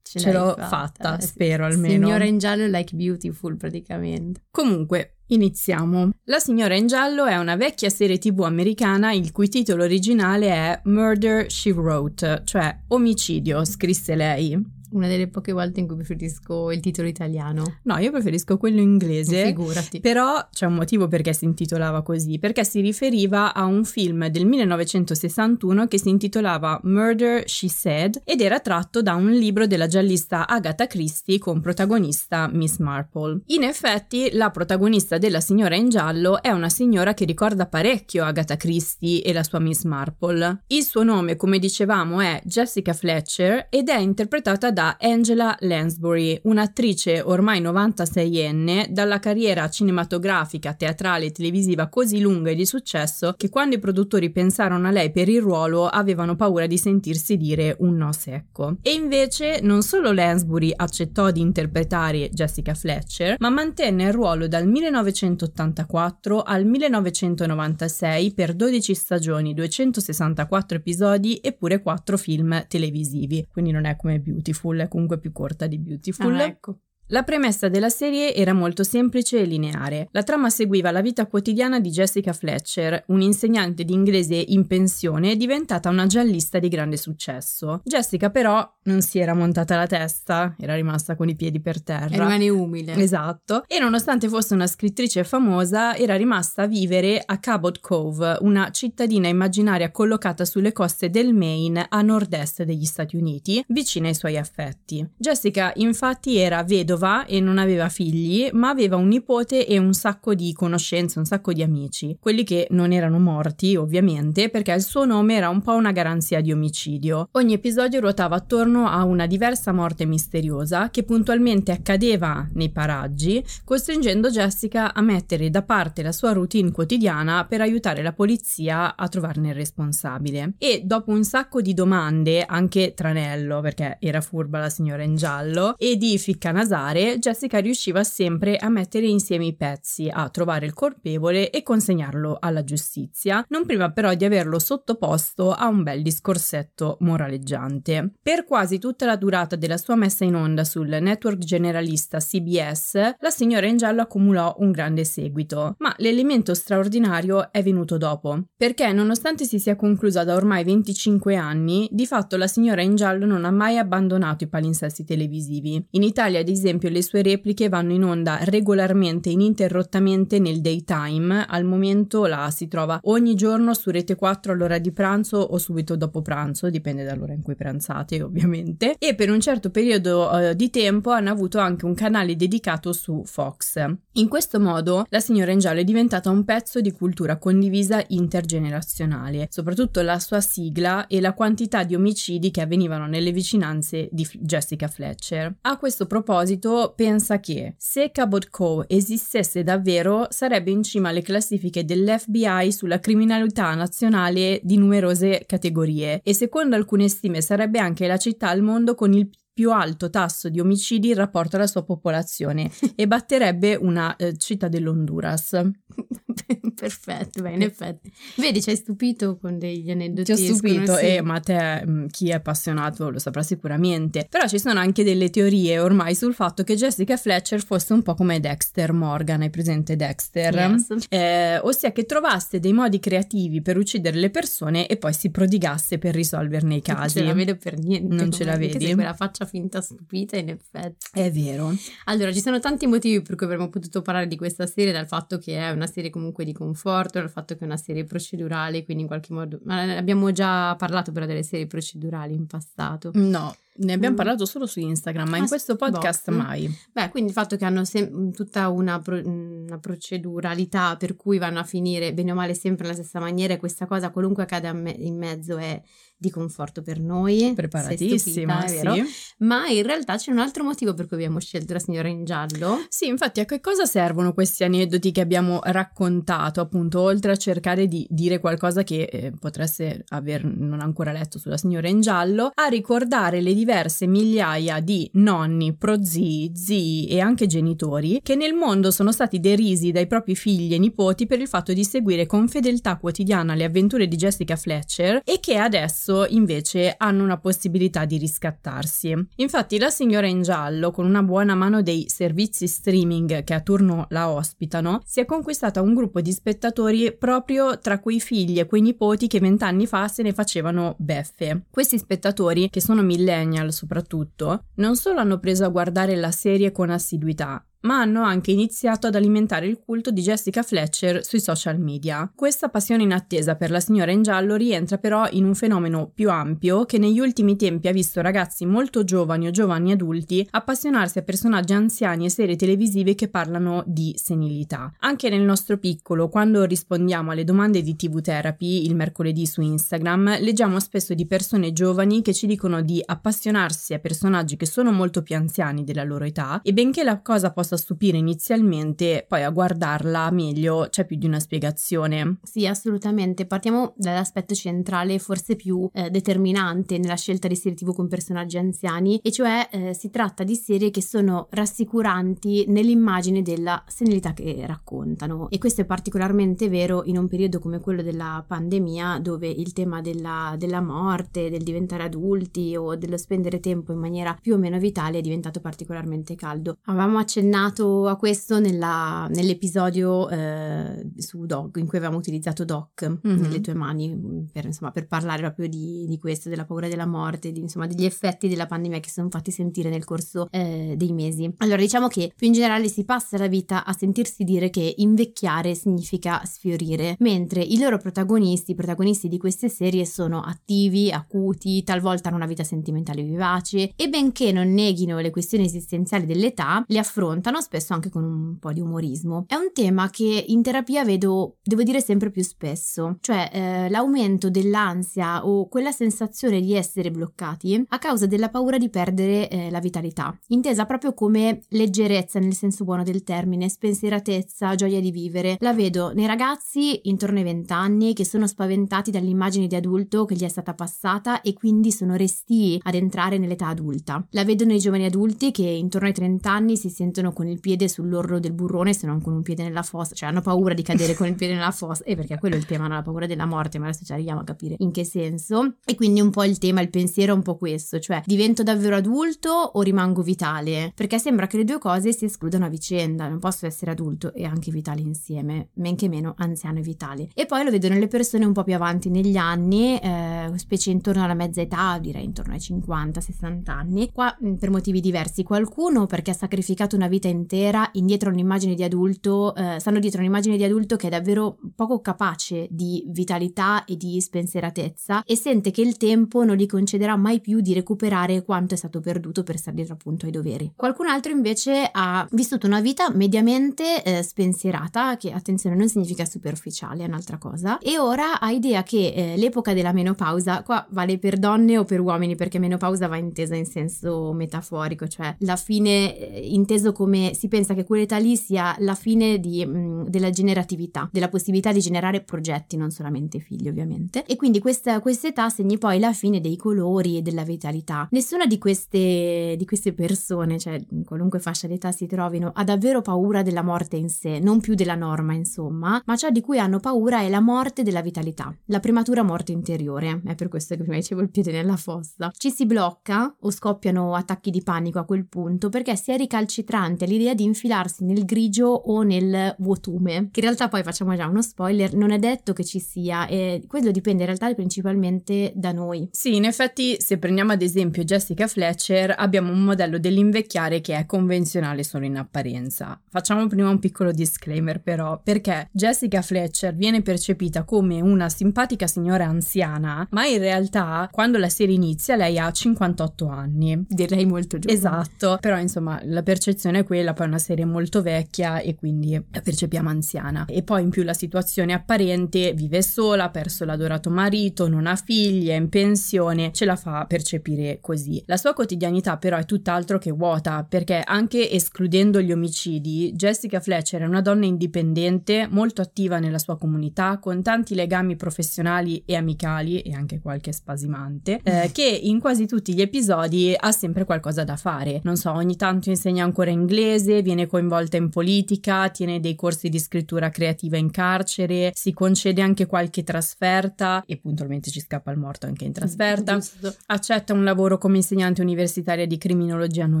ce, 0.02 0.20
ce 0.20 0.32
l'ho 0.32 0.54
fatta, 0.56 0.66
fatta 0.66 1.20
spero 1.20 1.64
almeno. 1.64 2.06
Signora 2.06 2.24
in 2.24 2.38
giallo 2.38 2.66
like 2.66 2.94
beautiful 2.94 3.56
praticamente. 3.56 4.42
Comunque, 4.50 5.17
Iniziamo. 5.30 6.10
La 6.24 6.38
signora 6.38 6.74
in 6.74 6.86
giallo 6.86 7.26
è 7.26 7.36
una 7.36 7.56
vecchia 7.56 7.90
serie 7.90 8.18
tv 8.18 8.40
americana 8.40 9.12
il 9.12 9.30
cui 9.30 9.48
titolo 9.48 9.84
originale 9.84 10.48
è 10.48 10.80
Murder 10.84 11.50
She 11.50 11.70
Wrote, 11.70 12.42
cioè 12.44 12.74
Omicidio, 12.88 13.64
scrisse 13.64 14.14
lei. 14.14 14.77
Una 14.90 15.06
delle 15.06 15.28
poche 15.28 15.52
volte 15.52 15.80
in 15.80 15.86
cui 15.86 15.96
preferisco 15.96 16.70
il 16.70 16.80
titolo 16.80 17.08
italiano. 17.08 17.80
No, 17.82 17.98
io 17.98 18.10
preferisco 18.10 18.56
quello 18.56 18.80
inglese. 18.80 19.44
Figurati. 19.44 20.00
Però 20.00 20.48
c'è 20.50 20.66
un 20.66 20.74
motivo 20.74 21.08
perché 21.08 21.32
si 21.32 21.44
intitolava 21.44 22.02
così, 22.02 22.38
perché 22.38 22.64
si 22.64 22.80
riferiva 22.80 23.54
a 23.54 23.64
un 23.64 23.84
film 23.84 24.28
del 24.28 24.46
1961 24.46 25.86
che 25.86 25.98
si 25.98 26.08
intitolava 26.08 26.80
Murder 26.84 27.44
She 27.46 27.68
Said 27.68 28.22
ed 28.24 28.40
era 28.40 28.60
tratto 28.60 29.02
da 29.02 29.14
un 29.14 29.30
libro 29.30 29.66
della 29.66 29.86
giallista 29.86 30.46
Agatha 30.46 30.86
Christie 30.86 31.38
con 31.38 31.60
protagonista 31.60 32.48
Miss 32.50 32.78
Marple. 32.78 33.42
In 33.46 33.64
effetti, 33.64 34.30
la 34.32 34.50
protagonista 34.50 35.18
della 35.18 35.40
signora 35.40 35.76
in 35.76 35.88
giallo 35.88 36.42
è 36.42 36.50
una 36.50 36.70
signora 36.70 37.14
che 37.14 37.24
ricorda 37.24 37.66
parecchio 37.66 38.24
Agatha 38.24 38.56
Christie 38.56 39.22
e 39.22 39.32
la 39.32 39.42
sua 39.42 39.58
Miss 39.58 39.84
Marple. 39.84 40.62
Il 40.68 40.84
suo 40.84 41.02
nome, 41.02 41.36
come 41.36 41.58
dicevamo, 41.58 42.20
è 42.20 42.40
Jessica 42.44 42.92
Fletcher 42.92 43.66
ed 43.70 43.88
è 43.88 43.98
interpretata 43.98 44.70
da 44.70 44.77
Angela 44.78 45.56
Lansbury, 45.60 46.38
un'attrice 46.44 47.20
ormai 47.20 47.60
96enne 47.60 48.86
dalla 48.88 49.18
carriera 49.18 49.68
cinematografica, 49.68 50.74
teatrale 50.74 51.26
e 51.26 51.32
televisiva 51.32 51.88
così 51.88 52.20
lunga 52.20 52.50
e 52.50 52.54
di 52.54 52.64
successo 52.64 53.34
che 53.36 53.48
quando 53.48 53.74
i 53.74 53.80
produttori 53.80 54.30
pensarono 54.30 54.86
a 54.86 54.92
lei 54.92 55.10
per 55.10 55.28
il 55.28 55.40
ruolo 55.40 55.88
avevano 55.88 56.36
paura 56.36 56.66
di 56.66 56.78
sentirsi 56.78 57.36
dire 57.36 57.76
un 57.80 57.96
no 57.96 58.12
secco. 58.12 58.76
E 58.82 58.92
invece 58.92 59.58
non 59.62 59.82
solo 59.82 60.12
Lansbury 60.12 60.72
accettò 60.74 61.32
di 61.32 61.40
interpretare 61.40 62.30
Jessica 62.30 62.74
Fletcher, 62.74 63.34
ma 63.40 63.50
mantenne 63.50 64.04
il 64.04 64.12
ruolo 64.12 64.46
dal 64.46 64.68
1984 64.68 66.42
al 66.42 66.64
1996 66.64 68.32
per 68.32 68.54
12 68.54 68.94
stagioni, 68.94 69.54
264 69.54 70.76
episodi 70.76 71.36
e 71.36 71.52
pure 71.52 71.82
4 71.82 72.16
film 72.16 72.66
televisivi, 72.68 73.44
quindi 73.50 73.72
non 73.72 73.84
è 73.84 73.96
come 73.96 74.20
Beautiful 74.20 74.66
Beautiful 74.72 74.84
è 74.84 74.88
comunque 74.88 75.18
più 75.18 75.32
corta 75.32 75.66
di 75.66 75.78
Beautiful. 75.78 76.34
Ah, 76.34 76.44
ecco. 76.44 76.80
La 77.10 77.22
premessa 77.22 77.68
della 77.70 77.88
serie 77.88 78.34
era 78.34 78.52
molto 78.52 78.82
semplice 78.82 79.38
e 79.38 79.44
lineare. 79.44 80.08
La 80.10 80.22
trama 80.22 80.50
seguiva 80.50 80.90
la 80.90 81.00
vita 81.00 81.24
quotidiana 81.24 81.80
di 81.80 81.88
Jessica 81.88 82.34
Fletcher, 82.34 83.04
un'insegnante 83.06 83.82
di 83.82 83.94
inglese 83.94 84.34
in 84.34 84.66
pensione 84.66 85.34
diventata 85.34 85.88
una 85.88 86.04
giallista 86.04 86.58
di 86.58 86.68
grande 86.68 86.98
successo. 86.98 87.80
Jessica 87.84 88.28
però 88.28 88.70
non 88.82 89.00
si 89.00 89.18
era 89.18 89.32
montata 89.32 89.76
la 89.76 89.86
testa, 89.86 90.54
era 90.58 90.74
rimasta 90.74 91.16
con 91.16 91.30
i 91.30 91.34
piedi 91.34 91.60
per 91.60 91.82
terra. 91.82 92.14
E 92.14 92.18
rimane 92.18 92.50
umile. 92.50 92.92
Esatto. 92.96 93.64
E 93.66 93.78
nonostante 93.78 94.28
fosse 94.28 94.52
una 94.52 94.66
scrittrice 94.66 95.24
famosa, 95.24 95.96
era 95.96 96.14
rimasta 96.14 96.64
a 96.64 96.66
vivere 96.66 97.22
a 97.24 97.38
Cabot 97.38 97.80
Cove, 97.80 98.36
una 98.40 98.70
cittadina 98.70 99.28
immaginaria 99.28 99.90
collocata 99.90 100.44
sulle 100.44 100.72
coste 100.72 101.08
del 101.08 101.32
Maine 101.32 101.86
a 101.88 102.02
nord-est 102.02 102.64
degli 102.64 102.84
Stati 102.84 103.16
Uniti, 103.16 103.64
vicina 103.68 104.08
ai 104.08 104.14
suoi 104.14 104.36
affetti. 104.36 105.08
Jessica 105.16 105.72
infatti 105.76 106.36
era 106.36 106.62
vedova 106.64 106.96
vedova 106.98 107.24
e 107.26 107.40
non 107.40 107.58
aveva 107.58 107.88
figli, 107.88 108.48
ma 108.52 108.68
aveva 108.68 108.96
un 108.96 109.08
nipote 109.08 109.66
e 109.66 109.78
un 109.78 109.92
sacco 109.94 110.34
di 110.34 110.52
conoscenze, 110.52 111.18
un 111.18 111.24
sacco 111.24 111.52
di 111.52 111.62
amici, 111.62 112.16
quelli 112.20 112.44
che 112.44 112.66
non 112.70 112.92
erano 112.92 113.18
morti 113.18 113.76
ovviamente 113.76 114.50
perché 114.50 114.72
il 114.72 114.82
suo 114.82 115.04
nome 115.04 115.36
era 115.36 115.48
un 115.48 115.62
po' 115.62 115.74
una 115.74 115.92
garanzia 115.92 116.40
di 116.40 116.52
omicidio. 116.52 117.28
Ogni 117.32 117.54
episodio 117.54 118.00
ruotava 118.00 118.36
attorno 118.36 118.88
a 118.88 119.04
una 119.04 119.26
diversa 119.26 119.72
morte 119.72 120.04
misteriosa 120.04 120.90
che 120.90 121.04
puntualmente 121.04 121.72
accadeva 121.72 122.46
nei 122.54 122.70
paraggi, 122.70 123.44
costringendo 123.64 124.30
Jessica 124.30 124.92
a 124.92 125.00
mettere 125.00 125.50
da 125.50 125.62
parte 125.62 126.02
la 126.02 126.12
sua 126.12 126.32
routine 126.32 126.72
quotidiana 126.72 127.46
per 127.46 127.60
aiutare 127.60 128.02
la 128.02 128.12
polizia 128.12 128.96
a 128.96 129.08
trovarne 129.08 129.50
il 129.50 129.54
responsabile. 129.54 130.54
E 130.58 130.82
dopo 130.84 131.12
un 131.12 131.24
sacco 131.24 131.60
di 131.60 131.74
domande, 131.74 132.44
anche 132.44 132.94
tranello 132.94 133.60
perché 133.60 133.96
era 134.00 134.20
furba 134.20 134.58
la 134.58 134.70
signora 134.70 135.02
in 135.02 135.16
giallo, 135.16 135.76
e 135.78 135.96
di 135.96 136.18
ficcanasare, 136.18 136.87
Jessica 137.18 137.58
riusciva 137.58 138.02
sempre 138.04 138.56
a 138.56 138.68
mettere 138.68 139.06
insieme 139.06 139.46
i 139.46 139.56
pezzi, 139.56 140.08
a 140.10 140.28
trovare 140.30 140.66
il 140.66 140.74
colpevole 140.74 141.50
e 141.50 141.62
consegnarlo 141.62 142.38
alla 142.40 142.64
giustizia, 142.64 143.44
non 143.48 143.66
prima 143.66 143.90
però 143.90 144.14
di 144.14 144.24
averlo 144.24 144.58
sottoposto 144.58 145.52
a 145.52 145.66
un 145.66 145.82
bel 145.82 146.02
discorsetto 146.02 146.96
moraleggiante. 147.00 148.12
Per 148.22 148.44
quasi 148.44 148.78
tutta 148.78 149.06
la 149.06 149.16
durata 149.16 149.56
della 149.56 149.76
sua 149.76 149.96
messa 149.96 150.24
in 150.24 150.36
onda 150.36 150.64
sul 150.64 150.88
network 150.88 151.38
generalista 151.38 152.18
CBS, 152.18 152.94
la 153.18 153.30
signora 153.30 153.66
in 153.66 153.76
giallo 153.76 154.02
accumulò 154.02 154.54
un 154.58 154.70
grande 154.70 155.04
seguito, 155.04 155.74
ma 155.78 155.92
l'elemento 155.98 156.54
straordinario 156.54 157.50
è 157.50 157.62
venuto 157.62 157.96
dopo, 157.96 158.44
perché 158.56 158.92
nonostante 158.92 159.44
si 159.44 159.58
sia 159.58 159.76
conclusa 159.76 160.24
da 160.24 160.34
ormai 160.34 160.64
25 160.64 161.34
anni, 161.34 161.88
di 161.90 162.06
fatto 162.06 162.36
la 162.36 162.46
signora 162.46 162.82
in 162.82 162.94
giallo 162.94 163.26
non 163.26 163.44
ha 163.44 163.50
mai 163.50 163.78
abbandonato 163.78 164.44
i 164.44 164.48
palinsesti 164.48 165.04
televisivi. 165.04 165.84
In 165.90 166.02
Italia, 166.02 166.38
ad 166.38 166.48
esempio, 166.48 166.77
le 166.86 167.02
sue 167.02 167.22
repliche 167.22 167.68
vanno 167.68 167.92
in 167.92 168.04
onda 168.04 168.38
regolarmente, 168.42 169.30
ininterrottamente 169.30 170.38
nel 170.38 170.60
daytime, 170.60 171.44
al 171.48 171.64
momento 171.64 172.26
la 172.26 172.50
si 172.50 172.68
trova 172.68 173.00
ogni 173.04 173.34
giorno 173.34 173.74
su 173.74 173.90
Rete 173.90 174.14
4 174.14 174.52
all'ora 174.52 174.78
di 174.78 174.92
pranzo 174.92 175.38
o 175.38 175.58
subito 175.58 175.96
dopo 175.96 176.22
pranzo, 176.22 176.70
dipende 176.70 177.02
dall'ora 177.04 177.32
in 177.32 177.42
cui 177.42 177.56
pranzate 177.56 178.22
ovviamente, 178.22 178.94
e 178.98 179.14
per 179.16 179.30
un 179.30 179.40
certo 179.40 179.70
periodo 179.70 180.30
uh, 180.30 180.54
di 180.54 180.70
tempo 180.70 181.10
hanno 181.10 181.30
avuto 181.30 181.58
anche 181.58 181.84
un 181.84 181.94
canale 181.94 182.36
dedicato 182.36 182.92
su 182.92 183.22
Fox. 183.24 183.84
In 184.12 184.28
questo 184.28 184.60
modo 184.60 185.06
la 185.08 185.20
signora 185.20 185.50
in 185.50 185.58
giallo 185.58 185.80
è 185.80 185.84
diventata 185.84 186.30
un 186.30 186.44
pezzo 186.44 186.80
di 186.80 186.92
cultura 186.92 187.38
condivisa 187.38 188.02
intergenerazionale, 188.08 189.48
soprattutto 189.50 190.02
la 190.02 190.18
sua 190.18 190.40
sigla 190.40 191.06
e 191.06 191.20
la 191.20 191.34
quantità 191.34 191.84
di 191.84 191.94
omicidi 191.94 192.50
che 192.50 192.60
avvenivano 192.60 193.06
nelle 193.06 193.32
vicinanze 193.32 194.08
di 194.12 194.26
Jessica 194.40 194.88
Fletcher. 194.88 195.56
A 195.62 195.78
questo 195.78 196.06
proposito 196.06 196.67
pensa 196.94 197.40
che 197.40 197.74
se 197.76 198.10
Cabot 198.10 198.50
Cove 198.50 198.86
esistesse 198.88 199.62
davvero 199.62 200.26
sarebbe 200.30 200.70
in 200.70 200.82
cima 200.82 201.08
alle 201.08 201.22
classifiche 201.22 201.84
dell'FBI 201.84 202.72
sulla 202.72 203.00
criminalità 203.00 203.74
nazionale 203.74 204.60
di 204.62 204.76
numerose 204.76 205.44
categorie. 205.46 206.20
E 206.22 206.34
secondo 206.34 206.76
alcune 206.76 207.08
stime 207.08 207.40
sarebbe 207.40 207.78
anche 207.78 208.06
la 208.06 208.16
città 208.16 208.48
al 208.48 208.62
mondo 208.62 208.94
con 208.94 209.12
il 209.12 209.28
più 209.58 209.72
alto 209.72 210.08
tasso 210.08 210.48
di 210.48 210.60
omicidi 210.60 211.08
in 211.08 211.16
rapporto 211.16 211.56
alla 211.56 211.66
sua 211.66 211.82
popolazione 211.82 212.70
e 212.94 213.08
batterebbe 213.08 213.74
una 213.74 214.14
eh, 214.14 214.36
città 214.36 214.68
dell'Honduras. 214.68 215.60
Perfetto, 216.78 217.42
beh, 217.42 217.52
in 217.52 217.62
effetti. 217.62 218.12
Vedi, 218.36 218.62
ci 218.62 218.70
hai 218.70 218.76
stupito 218.76 219.36
con 219.36 219.58
degli 219.58 219.90
aneddoti. 219.90 220.32
Ti 220.32 220.32
ho 220.32 220.54
stupito, 220.54 220.96
eh, 220.96 221.20
ma 221.22 221.40
te, 221.40 221.84
mm, 221.84 222.06
chi 222.06 222.28
è 222.30 222.34
appassionato 222.34 223.10
lo 223.10 223.18
saprà 223.18 223.42
sicuramente. 223.42 224.28
Però 224.30 224.46
ci 224.46 224.60
sono 224.60 224.78
anche 224.78 225.02
delle 225.02 225.28
teorie 225.30 225.80
ormai 225.80 226.14
sul 226.14 226.34
fatto 226.34 226.62
che 226.62 226.76
Jessica 226.76 227.16
Fletcher 227.16 227.62
fosse 227.64 227.92
un 227.92 228.02
po' 228.02 228.14
come 228.14 228.38
Dexter 228.38 228.92
Morgan, 228.92 229.42
hai 229.42 229.50
presente 229.50 229.96
Dexter? 229.96 230.54
Yes. 230.54 231.06
Eh, 231.08 231.58
ossia 231.58 231.90
che 231.90 232.04
trovasse 232.04 232.60
dei 232.60 232.72
modi 232.72 233.00
creativi 233.00 233.60
per 233.60 233.76
uccidere 233.76 234.16
le 234.16 234.30
persone 234.30 234.86
e 234.86 234.96
poi 234.96 235.12
si 235.12 235.30
prodigasse 235.30 235.98
per 235.98 236.14
risolverne 236.14 236.76
i 236.76 236.82
casi. 236.82 237.18
Non 237.18 237.24
ce 237.24 237.24
la 237.24 237.32
vedo 237.34 237.56
per 237.56 237.78
niente. 237.78 238.14
Non 238.14 238.30
ce 238.30 238.44
la 238.44 238.56
vedi? 238.56 238.86
Se 238.86 238.94
quella 238.94 239.14
faccia 239.14 239.46
finta 239.48 239.80
stupita, 239.80 240.36
in 240.36 240.50
effetti. 240.50 241.08
È 241.12 241.32
vero. 241.32 241.72
Allora, 242.04 242.32
ci 242.32 242.40
sono 242.40 242.60
tanti 242.60 242.86
motivi 242.86 243.20
per 243.20 243.34
cui 243.34 243.46
avremmo 243.46 243.68
potuto 243.68 244.02
parlare 244.02 244.28
di 244.28 244.36
questa 244.36 244.66
serie, 244.66 244.92
dal 244.92 245.08
fatto 245.08 245.38
che 245.38 245.58
è 245.58 245.70
una 245.70 245.88
serie 245.88 246.10
comunque 246.10 246.44
di 246.44 246.52
conforto, 246.52 247.18
dal 247.18 247.30
fatto 247.30 247.54
che 247.54 247.62
è 247.62 247.64
una 247.64 247.76
serie 247.76 248.04
procedurale, 248.04 248.84
quindi 248.84 249.02
in 249.02 249.08
qualche 249.08 249.32
modo... 249.32 249.58
Ma 249.64 249.96
abbiamo 249.96 250.30
già 250.30 250.76
parlato 250.76 251.10
però 251.10 251.26
delle 251.26 251.42
serie 251.42 251.66
procedurali 251.66 252.34
in 252.34 252.46
passato. 252.46 253.10
No, 253.14 253.54
ne 253.80 253.92
abbiamo 253.92 254.14
mm. 254.14 254.16
parlato 254.16 254.44
solo 254.44 254.66
su 254.66 254.80
Instagram, 254.80 255.28
ma 255.28 255.36
ah, 255.36 255.40
in 255.40 255.46
questo 255.46 255.76
podcast 255.76 256.30
boh. 256.30 256.36
mai. 256.36 256.78
Beh, 256.92 257.10
quindi 257.10 257.30
il 257.30 257.34
fatto 257.34 257.56
che 257.56 257.64
hanno 257.64 257.84
sem- 257.84 258.32
tutta 258.32 258.68
una, 258.68 258.98
pro- 258.98 259.22
una, 259.24 259.78
proceduralità 259.78 260.96
per 260.96 261.14
cui 261.14 261.38
vanno 261.38 261.60
a 261.60 261.64
finire 261.64 262.12
bene 262.12 262.32
o 262.32 262.34
male 262.34 262.54
sempre 262.54 262.86
nella 262.86 262.96
stessa 262.96 263.20
maniera 263.20 263.54
e 263.54 263.58
questa 263.58 263.86
cosa 263.86 264.10
qualunque 264.10 264.42
accada 264.44 264.70
in 264.70 265.16
mezzo 265.16 265.56
è 265.58 265.80
di 266.18 266.30
conforto 266.30 266.82
per 266.82 267.00
noi. 267.00 267.52
Preparatissima, 267.54 268.66
stupita, 268.66 268.94
sì. 268.94 269.04
Ma 269.38 269.68
in 269.68 269.84
realtà 269.84 270.16
c'è 270.16 270.32
un 270.32 270.38
altro 270.38 270.64
motivo 270.64 270.92
per 270.92 271.06
cui 271.06 271.16
abbiamo 271.16 271.38
scelto 271.38 271.72
la 271.72 271.78
signora 271.78 272.08
in 272.08 272.24
giallo. 272.24 272.84
Sì, 272.88 273.06
infatti 273.06 273.38
a 273.38 273.44
che 273.44 273.60
cosa 273.60 273.84
servono 273.84 274.34
questi 274.34 274.64
aneddoti 274.64 275.12
che 275.12 275.20
abbiamo 275.20 275.60
raccontato, 275.62 276.60
appunto, 276.60 277.00
oltre 277.00 277.32
a 277.32 277.36
cercare 277.36 277.86
di 277.86 278.04
dire 278.10 278.40
qualcosa 278.40 278.82
che 278.82 279.02
eh, 279.04 279.32
potreste 279.38 280.04
aver 280.08 280.44
non 280.44 280.80
ancora 280.80 281.12
letto 281.12 281.38
sulla 281.38 281.56
signora 281.56 281.88
in 281.88 282.00
giallo, 282.00 282.50
a 282.52 282.66
ricordare 282.66 283.40
le 283.40 283.54
diverse 283.54 284.06
migliaia 284.06 284.80
di 284.80 285.08
nonni, 285.14 285.76
prozii, 285.76 286.50
zii 286.52 287.06
e 287.06 287.20
anche 287.20 287.46
genitori 287.46 288.20
che 288.22 288.34
nel 288.34 288.54
mondo 288.54 288.90
sono 288.90 289.12
stati 289.12 289.38
derisi 289.38 289.92
dai 289.92 290.08
propri 290.08 290.34
figli 290.34 290.74
e 290.74 290.78
nipoti 290.78 291.26
per 291.26 291.40
il 291.40 291.46
fatto 291.46 291.72
di 291.72 291.84
seguire 291.84 292.26
con 292.26 292.48
fedeltà 292.48 292.96
quotidiana 292.96 293.54
le 293.54 293.64
avventure 293.64 294.08
di 294.08 294.16
Jessica 294.16 294.56
Fletcher 294.56 295.20
e 295.24 295.38
che 295.38 295.56
adesso 295.56 296.07
adesso 296.08 296.26
invece 296.28 296.94
hanno 296.96 297.22
una 297.22 297.38
possibilità 297.38 298.04
di 298.04 298.16
riscattarsi. 298.16 299.14
Infatti 299.36 299.78
la 299.78 299.90
signora 299.90 300.26
in 300.26 300.42
giallo, 300.42 300.90
con 300.90 301.06
una 301.06 301.22
buona 301.22 301.54
mano 301.54 301.82
dei 301.82 302.08
servizi 302.08 302.66
streaming 302.66 303.44
che 303.44 303.54
a 303.54 303.60
turno 303.60 304.06
la 304.10 304.30
ospitano, 304.30 305.00
si 305.04 305.20
è 305.20 305.24
conquistata 305.24 305.82
un 305.82 305.94
gruppo 305.94 306.20
di 306.20 306.32
spettatori 306.32 307.12
proprio 307.12 307.78
tra 307.78 308.00
quei 308.00 308.20
figli 308.20 308.58
e 308.58 308.66
quei 308.66 308.80
nipoti 308.80 309.26
che 309.26 309.40
vent'anni 309.40 309.86
fa 309.86 310.08
se 310.08 310.22
ne 310.22 310.32
facevano 310.32 310.94
beffe. 310.98 311.64
Questi 311.70 311.98
spettatori, 311.98 312.68
che 312.70 312.80
sono 312.80 313.02
millennial 313.02 313.72
soprattutto, 313.72 314.64
non 314.76 314.96
solo 314.96 315.20
hanno 315.20 315.38
preso 315.38 315.64
a 315.64 315.68
guardare 315.68 316.16
la 316.16 316.30
serie 316.30 316.72
con 316.72 316.90
assiduità, 316.90 317.62
ma 317.80 318.00
hanno 318.00 318.22
anche 318.22 318.50
iniziato 318.50 319.06
ad 319.06 319.14
alimentare 319.14 319.66
il 319.66 319.78
culto 319.78 320.10
di 320.10 320.22
Jessica 320.22 320.62
Fletcher 320.62 321.24
sui 321.24 321.40
social 321.40 321.78
media. 321.78 322.30
Questa 322.34 322.68
passione 322.68 323.04
inattesa 323.04 323.54
per 323.54 323.70
la 323.70 323.80
signora 323.80 324.10
in 324.10 324.22
giallo 324.22 324.56
rientra 324.56 324.98
però 324.98 325.26
in 325.30 325.44
un 325.44 325.54
fenomeno 325.54 326.10
più 326.12 326.30
ampio 326.30 326.84
che 326.84 326.98
negli 326.98 327.20
ultimi 327.20 327.56
tempi 327.56 327.88
ha 327.88 327.92
visto 327.92 328.20
ragazzi 328.20 328.66
molto 328.66 329.04
giovani 329.04 329.46
o 329.46 329.50
giovani 329.50 329.92
adulti 329.92 330.46
appassionarsi 330.50 331.18
a 331.18 331.22
personaggi 331.22 331.72
anziani 331.72 332.24
e 332.24 332.30
serie 332.30 332.56
televisive 332.56 333.14
che 333.14 333.28
parlano 333.28 333.84
di 333.86 334.14
senilità. 334.16 334.92
Anche 335.00 335.28
nel 335.28 335.42
nostro 335.42 335.78
piccolo, 335.78 336.28
quando 336.28 336.64
rispondiamo 336.64 337.30
alle 337.30 337.44
domande 337.44 337.82
di 337.82 337.94
TV 337.96 338.20
Therapy 338.20 338.86
il 338.86 338.96
mercoledì 338.96 339.46
su 339.46 339.60
Instagram, 339.60 340.40
leggiamo 340.40 340.80
spesso 340.80 341.14
di 341.14 341.26
persone 341.26 341.72
giovani 341.72 342.22
che 342.22 342.34
ci 342.34 342.46
dicono 342.46 342.82
di 342.82 343.02
appassionarsi 343.04 343.94
a 343.94 343.98
personaggi 343.98 344.56
che 344.56 344.66
sono 344.66 344.90
molto 344.90 345.22
più 345.22 345.36
anziani 345.36 345.84
della 345.84 346.04
loro 346.04 346.24
età 346.24 346.60
e 346.62 346.72
benché 346.72 347.04
la 347.04 347.20
cosa 347.20 347.52
possa 347.52 347.67
stupire 347.76 348.16
inizialmente, 348.16 349.24
poi 349.28 349.42
a 349.42 349.50
guardarla 349.50 350.30
meglio 350.30 350.86
c'è 350.90 351.04
più 351.04 351.16
di 351.16 351.26
una 351.26 351.40
spiegazione. 351.40 352.38
Sì, 352.42 352.66
assolutamente. 352.66 353.46
Partiamo 353.46 353.94
dall'aspetto 353.96 354.54
centrale, 354.54 355.18
forse 355.18 355.56
più 355.56 355.88
eh, 355.92 356.10
determinante 356.10 356.98
nella 356.98 357.16
scelta 357.16 357.48
di 357.48 357.56
serie 357.56 357.76
TV 357.76 357.94
con 357.94 358.08
personaggi 358.08 358.58
anziani, 358.58 359.20
e 359.22 359.30
cioè 359.30 359.68
eh, 359.70 359.94
si 359.94 360.10
tratta 360.10 360.44
di 360.44 360.54
serie 360.54 360.90
che 360.90 361.02
sono 361.02 361.46
rassicuranti 361.50 362.64
nell'immagine 362.68 363.42
della 363.42 363.82
senilità 363.86 364.32
che 364.32 364.64
raccontano. 364.66 365.48
E 365.50 365.58
questo 365.58 365.82
è 365.82 365.84
particolarmente 365.84 366.68
vero 366.68 367.02
in 367.04 367.18
un 367.18 367.28
periodo 367.28 367.58
come 367.58 367.80
quello 367.80 368.02
della 368.02 368.44
pandemia, 368.46 369.18
dove 369.20 369.48
il 369.48 369.72
tema 369.72 370.00
della, 370.00 370.54
della 370.58 370.80
morte, 370.80 371.50
del 371.50 371.62
diventare 371.62 372.04
adulti 372.04 372.76
o 372.76 372.96
dello 372.96 373.16
spendere 373.16 373.60
tempo 373.60 373.92
in 373.92 373.98
maniera 373.98 374.36
più 374.40 374.54
o 374.54 374.58
meno 374.58 374.78
vitale 374.78 375.18
è 375.18 375.20
diventato 375.20 375.60
particolarmente 375.60 376.34
caldo. 376.34 376.78
Avevamo 376.84 377.18
accennato 377.18 377.57
accennato 377.58 378.06
a 378.06 378.16
questo 378.16 378.60
nella, 378.60 379.26
nell'episodio 379.30 380.28
eh, 380.28 381.10
su 381.16 381.44
Dog, 381.44 381.76
in 381.76 381.86
cui 381.86 381.98
avevamo 381.98 382.18
utilizzato 382.18 382.64
Doc 382.64 383.04
mm-hmm. 383.06 383.40
nelle 383.40 383.60
tue 383.60 383.74
mani 383.74 384.46
per, 384.52 384.64
insomma, 384.64 384.92
per 384.92 385.06
parlare 385.06 385.40
proprio 385.42 385.68
di, 385.68 386.06
di, 386.08 386.18
questo, 386.18 386.48
della 386.48 386.64
paura 386.64 386.88
della 386.88 387.06
morte, 387.06 387.50
di, 387.50 387.60
insomma, 387.60 387.86
degli 387.86 388.04
effetti 388.04 388.48
della 388.48 388.66
pandemia 388.66 389.00
che 389.00 389.08
si 389.08 389.14
sono 389.14 389.30
fatti 389.30 389.50
sentire 389.50 389.90
nel 389.90 390.04
corso 390.04 390.48
eh, 390.50 390.94
dei 390.96 391.12
mesi. 391.12 391.52
Allora, 391.58 391.80
diciamo 391.80 392.06
che 392.06 392.32
più 392.34 392.46
in 392.46 392.52
generale 392.52 392.88
si 392.88 393.04
passa 393.04 393.36
la 393.38 393.48
vita 393.48 393.84
a 393.84 393.92
sentirsi 393.92 394.44
dire 394.44 394.70
che 394.70 394.94
invecchiare 394.98 395.74
significa 395.74 396.42
sfiorire, 396.44 397.16
mentre 397.20 397.62
i 397.62 397.78
loro 397.78 397.98
protagonisti, 397.98 398.72
i 398.72 398.76
protagonisti 398.76 399.28
di 399.28 399.38
queste 399.38 399.68
serie 399.68 400.04
sono 400.04 400.40
attivi, 400.40 401.10
acuti, 401.10 401.82
talvolta 401.82 402.28
hanno 402.28 402.36
una 402.36 402.46
vita 402.46 402.62
sentimentale 402.62 403.22
vivace 403.22 403.92
e 403.96 404.08
benché 404.08 404.52
non 404.52 404.72
neghino 404.72 405.18
le 405.18 405.30
questioni 405.30 405.64
esistenziali 405.64 406.26
dell'età, 406.26 406.84
le 406.86 406.98
affrontano 406.98 407.47
spesso 407.56 407.94
anche 407.94 408.10
con 408.10 408.22
un 408.22 408.58
po' 408.58 408.72
di 408.72 408.80
umorismo. 408.80 409.44
È 409.48 409.54
un 409.54 409.70
tema 409.72 410.10
che 410.10 410.44
in 410.46 410.62
terapia 410.62 411.04
vedo, 411.04 411.56
devo 411.62 411.82
dire, 411.82 412.00
sempre 412.02 412.30
più 412.30 412.42
spesso, 412.42 413.16
cioè 413.20 413.48
eh, 413.52 413.88
l'aumento 413.88 414.50
dell'ansia 414.50 415.46
o 415.46 415.68
quella 415.68 415.90
sensazione 415.90 416.60
di 416.60 416.74
essere 416.74 417.10
bloccati 417.10 417.84
a 417.88 417.98
causa 417.98 418.26
della 418.26 418.50
paura 418.50 418.78
di 418.78 418.90
perdere 418.90 419.48
eh, 419.48 419.70
la 419.70 419.80
vitalità, 419.80 420.36
intesa 420.48 420.84
proprio 420.84 421.14
come 421.14 421.60
leggerezza 421.70 422.38
nel 422.38 422.54
senso 422.54 422.84
buono 422.84 423.02
del 423.02 423.22
termine, 423.22 423.68
spensieratezza, 423.68 424.74
gioia 424.74 425.00
di 425.00 425.10
vivere. 425.10 425.56
La 425.60 425.72
vedo 425.72 426.12
nei 426.12 426.26
ragazzi 426.26 427.08
intorno 427.08 427.38
ai 427.38 427.44
20 427.44 427.72
anni 427.72 428.14
che 428.14 428.24
sono 428.24 428.46
spaventati 428.46 429.10
dall'immagine 429.10 429.66
di 429.66 429.74
adulto 429.74 430.24
che 430.24 430.34
gli 430.34 430.44
è 430.44 430.48
stata 430.48 430.74
passata 430.74 431.40
e 431.40 431.52
quindi 431.52 431.92
sono 431.92 432.16
restii 432.16 432.80
ad 432.82 432.94
entrare 432.94 433.38
nell'età 433.38 433.68
adulta. 433.68 434.26
La 434.30 434.44
vedo 434.44 434.64
nei 434.64 434.78
giovani 434.78 435.04
adulti 435.04 435.50
che 435.50 435.62
intorno 435.62 436.08
ai 436.08 436.14
30 436.14 436.50
anni 436.50 436.76
si 436.76 436.90
sentono 436.90 437.32
con 437.38 437.46
il 437.46 437.60
piede 437.60 437.88
sull'orlo 437.88 438.40
del 438.40 438.52
burrone 438.52 438.92
se 438.92 439.06
non 439.06 439.22
con 439.22 439.32
un 439.32 439.42
piede 439.42 439.62
nella 439.62 439.84
fossa, 439.84 440.12
cioè 440.12 440.28
hanno 440.28 440.40
paura 440.40 440.74
di 440.74 440.82
cadere 440.82 441.14
con 441.14 441.28
il 441.28 441.36
piede 441.36 441.54
nella 441.54 441.70
fossa 441.70 442.02
e 442.02 442.16
perché 442.16 442.36
quello 442.36 442.56
è 442.56 442.58
il 442.58 442.66
tema, 442.66 442.88
non 442.88 442.96
la 442.96 443.02
paura 443.02 443.26
della 443.26 443.46
morte, 443.46 443.78
ma 443.78 443.86
adesso 443.86 444.04
ci 444.04 444.12
arriviamo 444.12 444.40
a 444.40 444.44
capire 444.44 444.74
in 444.78 444.90
che 444.90 445.04
senso. 445.04 445.76
E 445.84 445.94
quindi 445.94 446.20
un 446.20 446.30
po' 446.30 446.42
il 446.42 446.58
tema, 446.58 446.80
il 446.80 446.90
pensiero 446.90 447.32
è 447.32 447.36
un 447.36 447.42
po' 447.42 447.54
questo, 447.56 448.00
cioè 448.00 448.22
divento 448.26 448.64
davvero 448.64 448.96
adulto 448.96 449.50
o 449.50 449.80
rimango 449.82 450.20
vitale? 450.22 450.90
Perché 450.96 451.20
sembra 451.20 451.46
che 451.46 451.58
le 451.58 451.64
due 451.64 451.78
cose 451.78 452.12
si 452.12 452.24
escludano 452.24 452.64
a 452.64 452.68
vicenda, 452.68 453.28
non 453.28 453.38
posso 453.38 453.66
essere 453.66 453.92
adulto 453.92 454.34
e 454.34 454.44
anche 454.44 454.72
vitale 454.72 455.00
insieme, 455.00 455.68
men 455.74 455.94
che 455.94 456.08
meno 456.08 456.34
anziano 456.38 456.80
e 456.80 456.82
vitale. 456.82 457.28
E 457.34 457.46
poi 457.46 457.62
lo 457.62 457.70
vedo 457.70 457.88
nelle 457.88 458.08
persone 458.08 458.46
un 458.46 458.52
po' 458.52 458.64
più 458.64 458.74
avanti 458.74 459.10
negli 459.10 459.36
anni, 459.36 459.96
eh, 459.96 460.50
specie 460.56 460.90
intorno 460.90 461.22
alla 461.22 461.34
mezza 461.34 461.60
età, 461.60 461.98
direi 462.00 462.24
intorno 462.24 462.54
ai 462.54 462.58
50-60 462.58 463.70
anni, 463.70 464.10
qua 464.10 464.36
per 464.58 464.70
motivi 464.70 465.00
diversi. 465.00 465.44
Qualcuno 465.44 466.06
perché 466.06 466.32
ha 466.32 466.34
sacrificato 466.34 466.96
una 466.96 467.06
vita 467.06 467.26
intera 467.28 467.88
indietro 467.92 468.30
un'immagine 468.30 468.74
di 468.74 468.82
adulto, 468.82 469.54
eh, 469.54 469.78
stanno 469.78 469.98
dietro 469.98 470.20
un'immagine 470.20 470.56
di 470.56 470.64
adulto 470.64 470.96
che 470.96 471.06
è 471.06 471.10
davvero 471.10 471.58
poco 471.74 472.00
capace 472.00 472.66
di 472.70 473.04
vitalità 473.08 473.84
e 473.84 473.96
di 473.96 474.20
spensieratezza 474.20 475.22
e 475.24 475.36
sente 475.36 475.70
che 475.70 475.82
il 475.82 475.96
tempo 475.96 476.44
non 476.44 476.56
gli 476.56 476.66
concederà 476.66 477.16
mai 477.16 477.40
più 477.40 477.60
di 477.60 477.74
recuperare 477.74 478.42
quanto 478.42 478.74
è 478.74 478.76
stato 478.76 479.00
perduto 479.00 479.42
per 479.42 479.58
stare 479.58 479.76
dietro 479.76 479.94
appunto 479.94 480.26
ai 480.26 480.32
doveri. 480.32 480.72
Qualcun 480.76 481.08
altro 481.08 481.32
invece 481.32 481.88
ha 481.90 482.26
vissuto 482.30 482.66
una 482.66 482.80
vita 482.80 483.10
mediamente 483.10 484.02
eh, 484.02 484.22
spensierata, 484.22 485.16
che 485.16 485.32
attenzione 485.32 485.76
non 485.76 485.88
significa 485.88 486.24
superficiale, 486.24 487.04
è 487.04 487.06
un'altra 487.06 487.38
cosa, 487.38 487.78
e 487.78 487.98
ora 487.98 488.40
ha 488.40 488.50
idea 488.50 488.82
che 488.82 489.12
eh, 489.14 489.36
l'epoca 489.36 489.74
della 489.74 489.92
menopausa, 489.92 490.62
qua 490.62 490.86
vale 490.90 491.18
per 491.18 491.38
donne 491.38 491.78
o 491.78 491.84
per 491.84 492.00
uomini 492.00 492.36
perché 492.36 492.58
menopausa 492.58 493.08
va 493.08 493.16
intesa 493.16 493.54
in 493.54 493.66
senso 493.66 494.32
metaforico, 494.32 495.06
cioè 495.06 495.34
la 495.40 495.56
fine 495.56 496.16
eh, 496.16 496.46
inteso 496.46 496.92
come 496.92 497.17
si 497.34 497.48
pensa 497.48 497.74
che 497.74 497.84
quell'età 497.84 498.16
lì 498.18 498.36
sia 498.36 498.74
la 498.80 498.94
fine 498.94 499.38
di, 499.38 499.64
mh, 499.64 500.08
della 500.08 500.30
generatività, 500.30 501.08
della 501.12 501.28
possibilità 501.28 501.72
di 501.72 501.80
generare 501.80 502.22
progetti, 502.22 502.76
non 502.76 502.90
solamente 502.90 503.38
figli 503.38 503.68
ovviamente, 503.68 504.24
e 504.24 504.36
quindi 504.36 504.60
questa 504.60 505.00
età 505.22 505.48
segni 505.48 505.78
poi 505.78 505.98
la 505.98 506.12
fine 506.12 506.40
dei 506.40 506.56
colori 506.56 507.16
e 507.16 507.22
della 507.22 507.44
vitalità. 507.44 508.08
Nessuna 508.10 508.46
di 508.46 508.58
queste, 508.58 509.54
di 509.56 509.64
queste 509.64 509.92
persone, 509.92 510.58
cioè 510.58 510.80
in 510.90 511.04
qualunque 511.04 511.38
fascia 511.38 511.66
d'età 511.66 511.92
si 511.92 512.06
trovino, 512.06 512.50
ha 512.54 512.64
davvero 512.64 513.00
paura 513.00 513.42
della 513.42 513.62
morte 513.62 513.96
in 513.96 514.08
sé, 514.08 514.38
non 514.38 514.60
più 514.60 514.74
della 514.74 514.94
norma 514.94 515.34
insomma, 515.34 516.02
ma 516.04 516.16
ciò 516.16 516.30
di 516.30 516.40
cui 516.40 516.58
hanno 516.58 516.80
paura 516.80 517.20
è 517.20 517.28
la 517.28 517.40
morte 517.40 517.82
della 517.82 518.02
vitalità, 518.02 518.54
la 518.66 518.80
prematura 518.80 519.22
morte 519.22 519.52
interiore, 519.52 520.20
è 520.24 520.34
per 520.34 520.48
questo 520.48 520.74
che 520.74 520.82
prima 520.82 520.96
dicevo 520.96 521.20
il 521.20 521.30
piede 521.30 521.52
nella 521.52 521.76
fossa. 521.76 522.30
Ci 522.36 522.50
si 522.50 522.66
blocca 522.66 523.34
o 523.40 523.50
scoppiano 523.50 524.14
attacchi 524.14 524.50
di 524.50 524.62
panico 524.62 524.98
a 524.98 525.04
quel 525.04 525.26
punto 525.26 525.68
perché 525.68 525.96
si 525.96 526.12
è 526.12 526.16
ricalcitrante 526.16 527.06
l'idea 527.08 527.34
di 527.34 527.44
infilarsi 527.44 528.04
nel 528.04 528.24
grigio 528.24 528.66
o 528.66 529.02
nel 529.02 529.54
vuotume, 529.58 530.28
che 530.30 530.40
in 530.40 530.46
realtà 530.46 530.68
poi 530.68 530.82
facciamo 530.82 531.14
già 531.16 531.26
uno 531.26 531.42
spoiler, 531.42 531.94
non 531.94 532.10
è 532.10 532.18
detto 532.18 532.52
che 532.52 532.64
ci 532.64 532.78
sia 532.78 533.26
e 533.26 533.62
quello 533.66 533.90
dipende 533.90 534.20
in 534.20 534.26
realtà 534.26 534.52
principalmente 534.54 535.52
da 535.54 535.72
noi. 535.72 536.08
Sì, 536.12 536.36
in 536.36 536.44
effetti 536.44 537.00
se 537.00 537.18
prendiamo 537.18 537.52
ad 537.52 537.62
esempio 537.62 538.04
Jessica 538.04 538.46
Fletcher 538.46 539.14
abbiamo 539.16 539.52
un 539.52 539.64
modello 539.64 539.98
dell'invecchiare 539.98 540.80
che 540.80 540.96
è 540.96 541.06
convenzionale 541.06 541.82
solo 541.82 542.04
in 542.04 542.16
apparenza. 542.16 543.00
Facciamo 543.08 543.46
prima 543.46 543.70
un 543.70 543.78
piccolo 543.78 544.12
disclaimer 544.12 544.80
però, 544.80 545.20
perché 545.22 545.68
Jessica 545.72 546.22
Fletcher 546.22 546.74
viene 546.74 547.02
percepita 547.02 547.64
come 547.64 548.00
una 548.00 548.28
simpatica 548.28 548.86
signora 548.86 549.26
anziana, 549.26 550.06
ma 550.10 550.26
in 550.26 550.38
realtà 550.38 551.08
quando 551.10 551.38
la 551.38 551.48
serie 551.48 551.74
inizia 551.74 552.16
lei 552.16 552.38
ha 552.38 552.50
58 552.50 553.28
anni. 553.28 553.84
Direi 553.88 554.26
molto 554.26 554.58
giovane. 554.58 554.78
Esatto, 554.78 555.38
però 555.40 555.58
insomma 555.58 556.00
la 556.04 556.22
percezione 556.22 556.80
è 556.80 556.84
quella, 556.84 556.97
poi 557.12 557.26
è 557.26 557.28
una 557.28 557.38
serie 557.38 557.64
molto 557.64 558.02
vecchia 558.02 558.60
e 558.60 558.74
quindi 558.74 559.12
la 559.12 559.40
percepiamo 559.40 559.88
anziana. 559.88 560.44
E 560.46 560.62
poi 560.62 560.82
in 560.82 560.90
più 560.90 561.02
la 561.02 561.14
situazione 561.14 561.72
apparente, 561.72 562.52
vive 562.52 562.82
sola, 562.82 563.24
ha 563.24 563.30
perso 563.30 563.64
l'adorato 563.64 564.10
marito, 564.10 564.68
non 564.68 564.86
ha 564.86 564.96
figli, 564.96 565.48
è 565.48 565.54
in 565.54 565.68
pensione, 565.68 566.52
ce 566.52 566.64
la 566.64 566.76
fa 566.76 567.04
percepire 567.06 567.78
così. 567.80 568.22
La 568.26 568.36
sua 568.36 568.54
quotidianità 568.54 569.16
però 569.16 569.36
è 569.36 569.44
tutt'altro 569.44 569.98
che 569.98 570.10
vuota, 570.10 570.64
perché 570.68 571.02
anche 571.04 571.50
escludendo 571.50 572.20
gli 572.20 572.32
omicidi, 572.32 573.12
Jessica 573.12 573.60
Fletcher 573.60 574.02
è 574.02 574.06
una 574.06 574.20
donna 574.20 574.46
indipendente, 574.46 575.46
molto 575.50 575.82
attiva 575.82 576.18
nella 576.18 576.38
sua 576.38 576.56
comunità, 576.58 577.18
con 577.18 577.42
tanti 577.42 577.74
legami 577.74 578.16
professionali 578.16 579.02
e 579.04 579.14
amicali 579.14 579.80
e 579.80 579.92
anche 579.92 580.20
qualche 580.20 580.52
spasimante, 580.52 581.40
eh, 581.42 581.70
che 581.72 581.86
in 581.86 582.20
quasi 582.20 582.46
tutti 582.46 582.74
gli 582.74 582.80
episodi 582.80 583.54
ha 583.56 583.72
sempre 583.72 584.04
qualcosa 584.04 584.44
da 584.44 584.56
fare. 584.56 585.00
Non 585.04 585.16
so, 585.16 585.32
ogni 585.32 585.56
tanto 585.56 585.88
insegna 585.88 586.24
ancora 586.24 586.50
inglese, 586.50 586.87
viene 587.22 587.46
coinvolta 587.46 587.96
in 587.96 588.08
politica, 588.08 588.88
tiene 588.88 589.20
dei 589.20 589.34
corsi 589.34 589.68
di 589.68 589.78
scrittura 589.78 590.30
creativa 590.30 590.76
in 590.76 590.90
carcere, 590.90 591.72
si 591.74 591.92
concede 591.92 592.40
anche 592.40 592.66
qualche 592.66 593.02
trasferta 593.02 594.02
e 594.06 594.16
puntualmente 594.16 594.70
ci 594.70 594.80
scappa 594.80 595.10
il 595.10 595.18
morto 595.18 595.46
anche 595.46 595.64
in 595.64 595.72
trasferta. 595.72 596.38
Accetta 596.86 597.32
un 597.32 597.44
lavoro 597.44 597.78
come 597.78 597.96
insegnante 597.96 598.40
universitaria 598.40 599.06
di 599.06 599.18
criminologia 599.18 599.84
a 599.84 599.86
New 599.86 600.00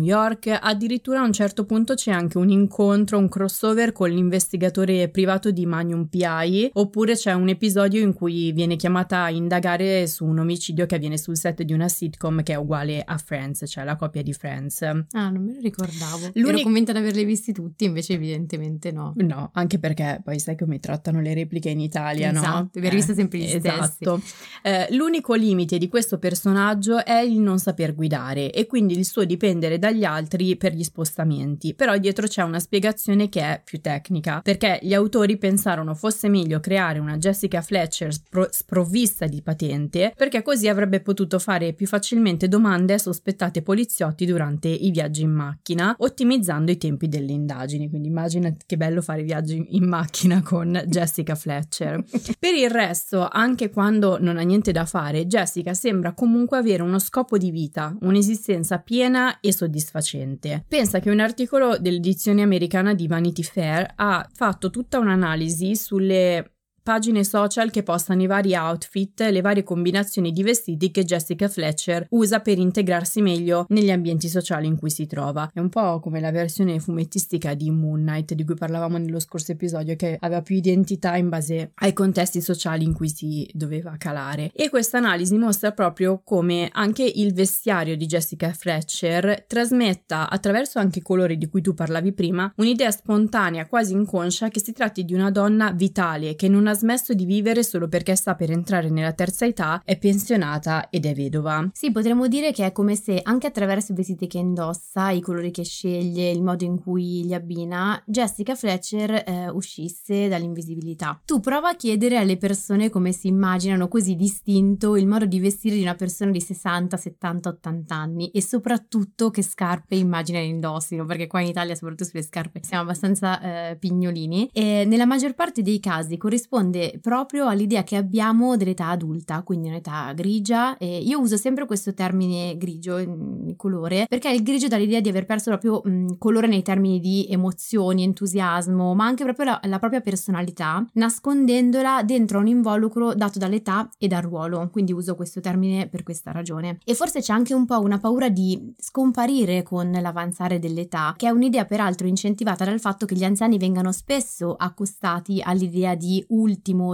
York, 0.00 0.56
addirittura 0.60 1.20
a 1.20 1.24
un 1.24 1.32
certo 1.32 1.64
punto 1.64 1.94
c'è 1.94 2.10
anche 2.10 2.38
un 2.38 2.50
incontro, 2.50 3.18
un 3.18 3.28
crossover 3.28 3.92
con 3.92 4.10
l'investigatore 4.10 5.08
privato 5.08 5.50
di 5.50 5.66
Magnum 5.66 6.06
PI, 6.06 6.70
oppure 6.74 7.14
c'è 7.14 7.32
un 7.32 7.48
episodio 7.48 8.02
in 8.02 8.12
cui 8.12 8.52
viene 8.52 8.76
chiamata 8.76 9.22
a 9.24 9.30
indagare 9.30 10.06
su 10.06 10.24
un 10.24 10.38
omicidio 10.38 10.86
che 10.86 10.94
avviene 10.94 11.18
sul 11.18 11.36
set 11.36 11.62
di 11.62 11.72
una 11.72 11.88
sitcom 11.88 12.42
che 12.42 12.52
è 12.52 12.56
uguale 12.56 13.02
a 13.04 13.16
Friends, 13.18 13.64
cioè 13.66 13.84
la 13.84 13.96
coppia 13.96 14.22
di 14.22 14.32
Friends. 14.32 14.82
Ah, 14.82 15.30
non 15.30 15.44
me 15.44 15.54
lo 15.54 15.60
ricordavo. 15.60 16.30
L'unico... 16.34 16.67
Convinta 16.68 16.92
di 16.92 16.98
averli 16.98 17.24
visti 17.24 17.54
tutti, 17.54 17.86
invece 17.86 18.12
evidentemente 18.12 18.92
no. 18.92 19.14
No, 19.16 19.48
anche 19.54 19.78
perché 19.78 20.20
poi 20.22 20.38
sai 20.38 20.54
come 20.54 20.78
trattano 20.78 21.22
le 21.22 21.32
repliche 21.32 21.70
in 21.70 21.80
Italia, 21.80 22.30
esatto, 22.30 22.46
no? 22.46 22.52
Esatto, 22.56 22.78
aver 22.78 22.92
visto 22.92 23.14
sempre 23.14 23.38
gli 23.38 23.44
esatto. 23.44 24.20
Eh, 24.62 24.86
l'unico 24.90 25.32
limite 25.32 25.78
di 25.78 25.88
questo 25.88 26.18
personaggio 26.18 27.02
è 27.02 27.20
il 27.20 27.38
non 27.38 27.58
saper 27.58 27.94
guidare 27.94 28.52
e 28.52 28.66
quindi 28.66 28.98
il 28.98 29.06
suo 29.06 29.24
dipendere 29.24 29.78
dagli 29.78 30.04
altri 30.04 30.58
per 30.58 30.74
gli 30.74 30.82
spostamenti. 30.82 31.72
Però 31.72 31.96
dietro 31.96 32.26
c'è 32.26 32.42
una 32.42 32.58
spiegazione 32.58 33.30
che 33.30 33.40
è 33.40 33.62
più 33.64 33.80
tecnica, 33.80 34.42
perché 34.42 34.78
gli 34.82 34.92
autori 34.92 35.38
pensarono 35.38 35.94
fosse 35.94 36.28
meglio 36.28 36.60
creare 36.60 36.98
una 36.98 37.16
Jessica 37.16 37.62
Fletcher 37.62 38.12
spro- 38.12 38.48
sprovvista 38.50 39.24
di 39.24 39.40
patente, 39.40 40.12
perché 40.14 40.42
così 40.42 40.68
avrebbe 40.68 41.00
potuto 41.00 41.38
fare 41.38 41.72
più 41.72 41.86
facilmente 41.86 42.46
domande 42.46 42.92
a 42.92 42.98
sospettate 42.98 43.62
poliziotti 43.62 44.26
durante 44.26 44.68
i 44.68 44.90
viaggi 44.90 45.22
in 45.22 45.30
macchina, 45.30 45.96
ottimizzando 45.98 46.56
i 46.66 46.78
tempi 46.78 47.08
delle 47.08 47.32
indagini. 47.32 47.88
Quindi 47.88 48.08
immagina 48.08 48.52
che 48.66 48.76
bello 48.76 49.02
fare 49.02 49.22
viaggi 49.22 49.64
in 49.70 49.86
macchina 49.86 50.42
con 50.42 50.82
Jessica 50.86 51.34
Fletcher. 51.34 52.04
per 52.38 52.54
il 52.54 52.70
resto, 52.70 53.28
anche 53.28 53.70
quando 53.70 54.18
non 54.20 54.36
ha 54.36 54.42
niente 54.42 54.72
da 54.72 54.84
fare, 54.84 55.26
Jessica 55.26 55.74
sembra 55.74 56.12
comunque 56.12 56.58
avere 56.58 56.82
uno 56.82 56.98
scopo 56.98 57.38
di 57.38 57.50
vita, 57.50 57.96
un'esistenza 58.00 58.78
piena 58.78 59.40
e 59.40 59.52
soddisfacente. 59.52 60.64
Pensa 60.68 61.00
che 61.00 61.10
un 61.10 61.20
articolo 61.20 61.78
dell'edizione 61.78 62.42
americana 62.42 62.94
di 62.94 63.06
Vanity 63.06 63.42
Fair 63.42 63.92
ha 63.96 64.28
fatto 64.32 64.70
tutta 64.70 64.98
un'analisi 64.98 65.76
sulle 65.76 66.52
pagine 66.88 67.22
social 67.22 67.70
che 67.70 67.82
postano 67.82 68.22
i 68.22 68.26
vari 68.26 68.54
outfit, 68.54 69.20
le 69.20 69.42
varie 69.42 69.62
combinazioni 69.62 70.32
di 70.32 70.42
vestiti 70.42 70.90
che 70.90 71.04
Jessica 71.04 71.46
Fletcher 71.46 72.06
usa 72.12 72.40
per 72.40 72.56
integrarsi 72.56 73.20
meglio 73.20 73.66
negli 73.68 73.90
ambienti 73.90 74.26
sociali 74.26 74.66
in 74.66 74.78
cui 74.78 74.88
si 74.88 75.06
trova. 75.06 75.50
È 75.52 75.60
un 75.60 75.68
po' 75.68 76.00
come 76.00 76.18
la 76.18 76.30
versione 76.30 76.80
fumettistica 76.80 77.52
di 77.52 77.70
Moon 77.70 78.00
Knight 78.00 78.32
di 78.32 78.42
cui 78.42 78.54
parlavamo 78.54 78.96
nello 78.96 79.20
scorso 79.20 79.52
episodio 79.52 79.96
che 79.96 80.16
aveva 80.18 80.40
più 80.40 80.56
identità 80.56 81.14
in 81.16 81.28
base 81.28 81.72
ai 81.74 81.92
contesti 81.92 82.40
sociali 82.40 82.84
in 82.84 82.94
cui 82.94 83.10
si 83.10 83.46
doveva 83.52 83.96
calare. 83.98 84.50
E 84.54 84.70
questa 84.70 84.96
analisi 84.96 85.36
mostra 85.36 85.72
proprio 85.72 86.22
come 86.24 86.70
anche 86.72 87.02
il 87.02 87.34
vestiario 87.34 87.98
di 87.98 88.06
Jessica 88.06 88.50
Fletcher 88.54 89.44
trasmetta 89.46 90.30
attraverso 90.30 90.78
anche 90.78 91.00
i 91.00 91.02
colori 91.02 91.36
di 91.36 91.48
cui 91.48 91.60
tu 91.60 91.74
parlavi 91.74 92.14
prima 92.14 92.50
un'idea 92.56 92.90
spontanea, 92.90 93.66
quasi 93.66 93.92
inconscia, 93.92 94.48
che 94.48 94.62
si 94.62 94.72
tratti 94.72 95.04
di 95.04 95.12
una 95.12 95.30
donna 95.30 95.70
vitale 95.72 96.34
che 96.34 96.48
non 96.48 96.66
ha 96.66 96.76
smesso 96.78 97.12
di 97.12 97.24
vivere 97.24 97.62
solo 97.62 97.88
perché 97.88 98.14
sta 98.14 98.34
per 98.34 98.50
entrare 98.50 98.88
nella 98.88 99.12
terza 99.12 99.44
età, 99.44 99.82
è 99.84 99.98
pensionata 99.98 100.88
ed 100.88 101.04
è 101.04 101.14
vedova. 101.14 101.68
Sì, 101.72 101.90
potremmo 101.90 102.28
dire 102.28 102.52
che 102.52 102.64
è 102.64 102.72
come 102.72 102.94
se 102.94 103.20
anche 103.22 103.48
attraverso 103.48 103.92
i 103.92 103.96
vestiti 103.96 104.26
che 104.26 104.38
indossa, 104.38 105.10
i 105.10 105.20
colori 105.20 105.50
che 105.50 105.64
sceglie, 105.64 106.30
il 106.30 106.42
modo 106.42 106.64
in 106.64 106.80
cui 106.80 107.24
li 107.24 107.34
abbina, 107.34 108.00
Jessica 108.06 108.54
Fletcher 108.54 109.24
eh, 109.26 109.48
uscisse 109.50 110.28
dall'invisibilità. 110.28 111.20
Tu 111.24 111.40
prova 111.40 111.70
a 111.70 111.76
chiedere 111.76 112.16
alle 112.16 112.36
persone 112.36 112.90
come 112.90 113.12
si 113.12 113.26
immaginano 113.26 113.88
così 113.88 114.14
distinto 114.14 114.96
il 114.96 115.06
modo 115.06 115.26
di 115.26 115.40
vestire 115.40 115.74
di 115.74 115.82
una 115.82 115.94
persona 115.94 116.30
di 116.30 116.40
60, 116.40 116.96
70, 116.96 117.48
80 117.48 117.94
anni 117.94 118.30
e 118.30 118.42
soprattutto 118.42 119.30
che 119.30 119.42
scarpe 119.42 119.96
immagina 119.96 120.38
indossino, 120.38 121.04
perché 121.04 121.26
qua 121.26 121.40
in 121.40 121.48
Italia 121.48 121.74
soprattutto 121.74 122.04
sulle 122.04 122.22
scarpe 122.22 122.60
siamo 122.62 122.84
abbastanza 122.84 123.70
eh, 123.70 123.76
pignolini 123.76 124.50
e 124.52 124.84
nella 124.86 125.06
maggior 125.06 125.34
parte 125.34 125.62
dei 125.62 125.80
casi 125.80 126.16
corrisponde 126.16 126.67
proprio 127.00 127.46
all'idea 127.46 127.82
che 127.82 127.96
abbiamo 127.96 128.56
dell'età 128.56 128.88
adulta, 128.88 129.42
quindi 129.42 129.68
un'età 129.68 130.12
grigia 130.14 130.76
e 130.78 130.98
io 130.98 131.20
uso 131.20 131.36
sempre 131.36 131.66
questo 131.66 131.94
termine 131.94 132.56
grigio, 132.56 133.54
colore, 133.56 134.06
perché 134.08 134.30
il 134.30 134.42
grigio 134.42 134.68
dà 134.68 134.76
l'idea 134.76 135.00
di 135.00 135.08
aver 135.08 135.26
perso 135.26 135.50
proprio 135.50 135.80
mh, 135.82 136.18
colore 136.18 136.46
nei 136.46 136.62
termini 136.62 137.00
di 137.00 137.26
emozioni, 137.28 138.02
entusiasmo, 138.02 138.94
ma 138.94 139.04
anche 139.04 139.24
proprio 139.24 139.46
la, 139.46 139.60
la 139.64 139.78
propria 139.78 140.00
personalità, 140.00 140.84
nascondendola 140.94 142.02
dentro 142.02 142.38
un 142.38 142.46
involucro 142.46 143.14
dato 143.14 143.38
dall'età 143.38 143.88
e 143.98 144.08
dal 144.08 144.22
ruolo, 144.22 144.68
quindi 144.70 144.92
uso 144.92 145.14
questo 145.14 145.40
termine 145.40 145.88
per 145.88 146.02
questa 146.02 146.32
ragione. 146.32 146.78
E 146.84 146.94
forse 146.94 147.20
c'è 147.20 147.32
anche 147.32 147.54
un 147.54 147.66
po' 147.66 147.80
una 147.80 147.98
paura 147.98 148.28
di 148.28 148.74
scomparire 148.78 149.62
con 149.62 149.90
l'avanzare 149.90 150.58
dell'età, 150.58 151.14
che 151.16 151.26
è 151.26 151.30
un'idea 151.30 151.64
peraltro 151.64 152.06
incentivata 152.06 152.64
dal 152.64 152.80
fatto 152.80 153.06
che 153.06 153.14
gli 153.14 153.24
anziani 153.24 153.58
vengano 153.58 153.92
spesso 153.92 154.54
accostati 154.54 155.40
all'idea 155.42 155.94
di 155.94 156.24
ultimo, 156.28 156.47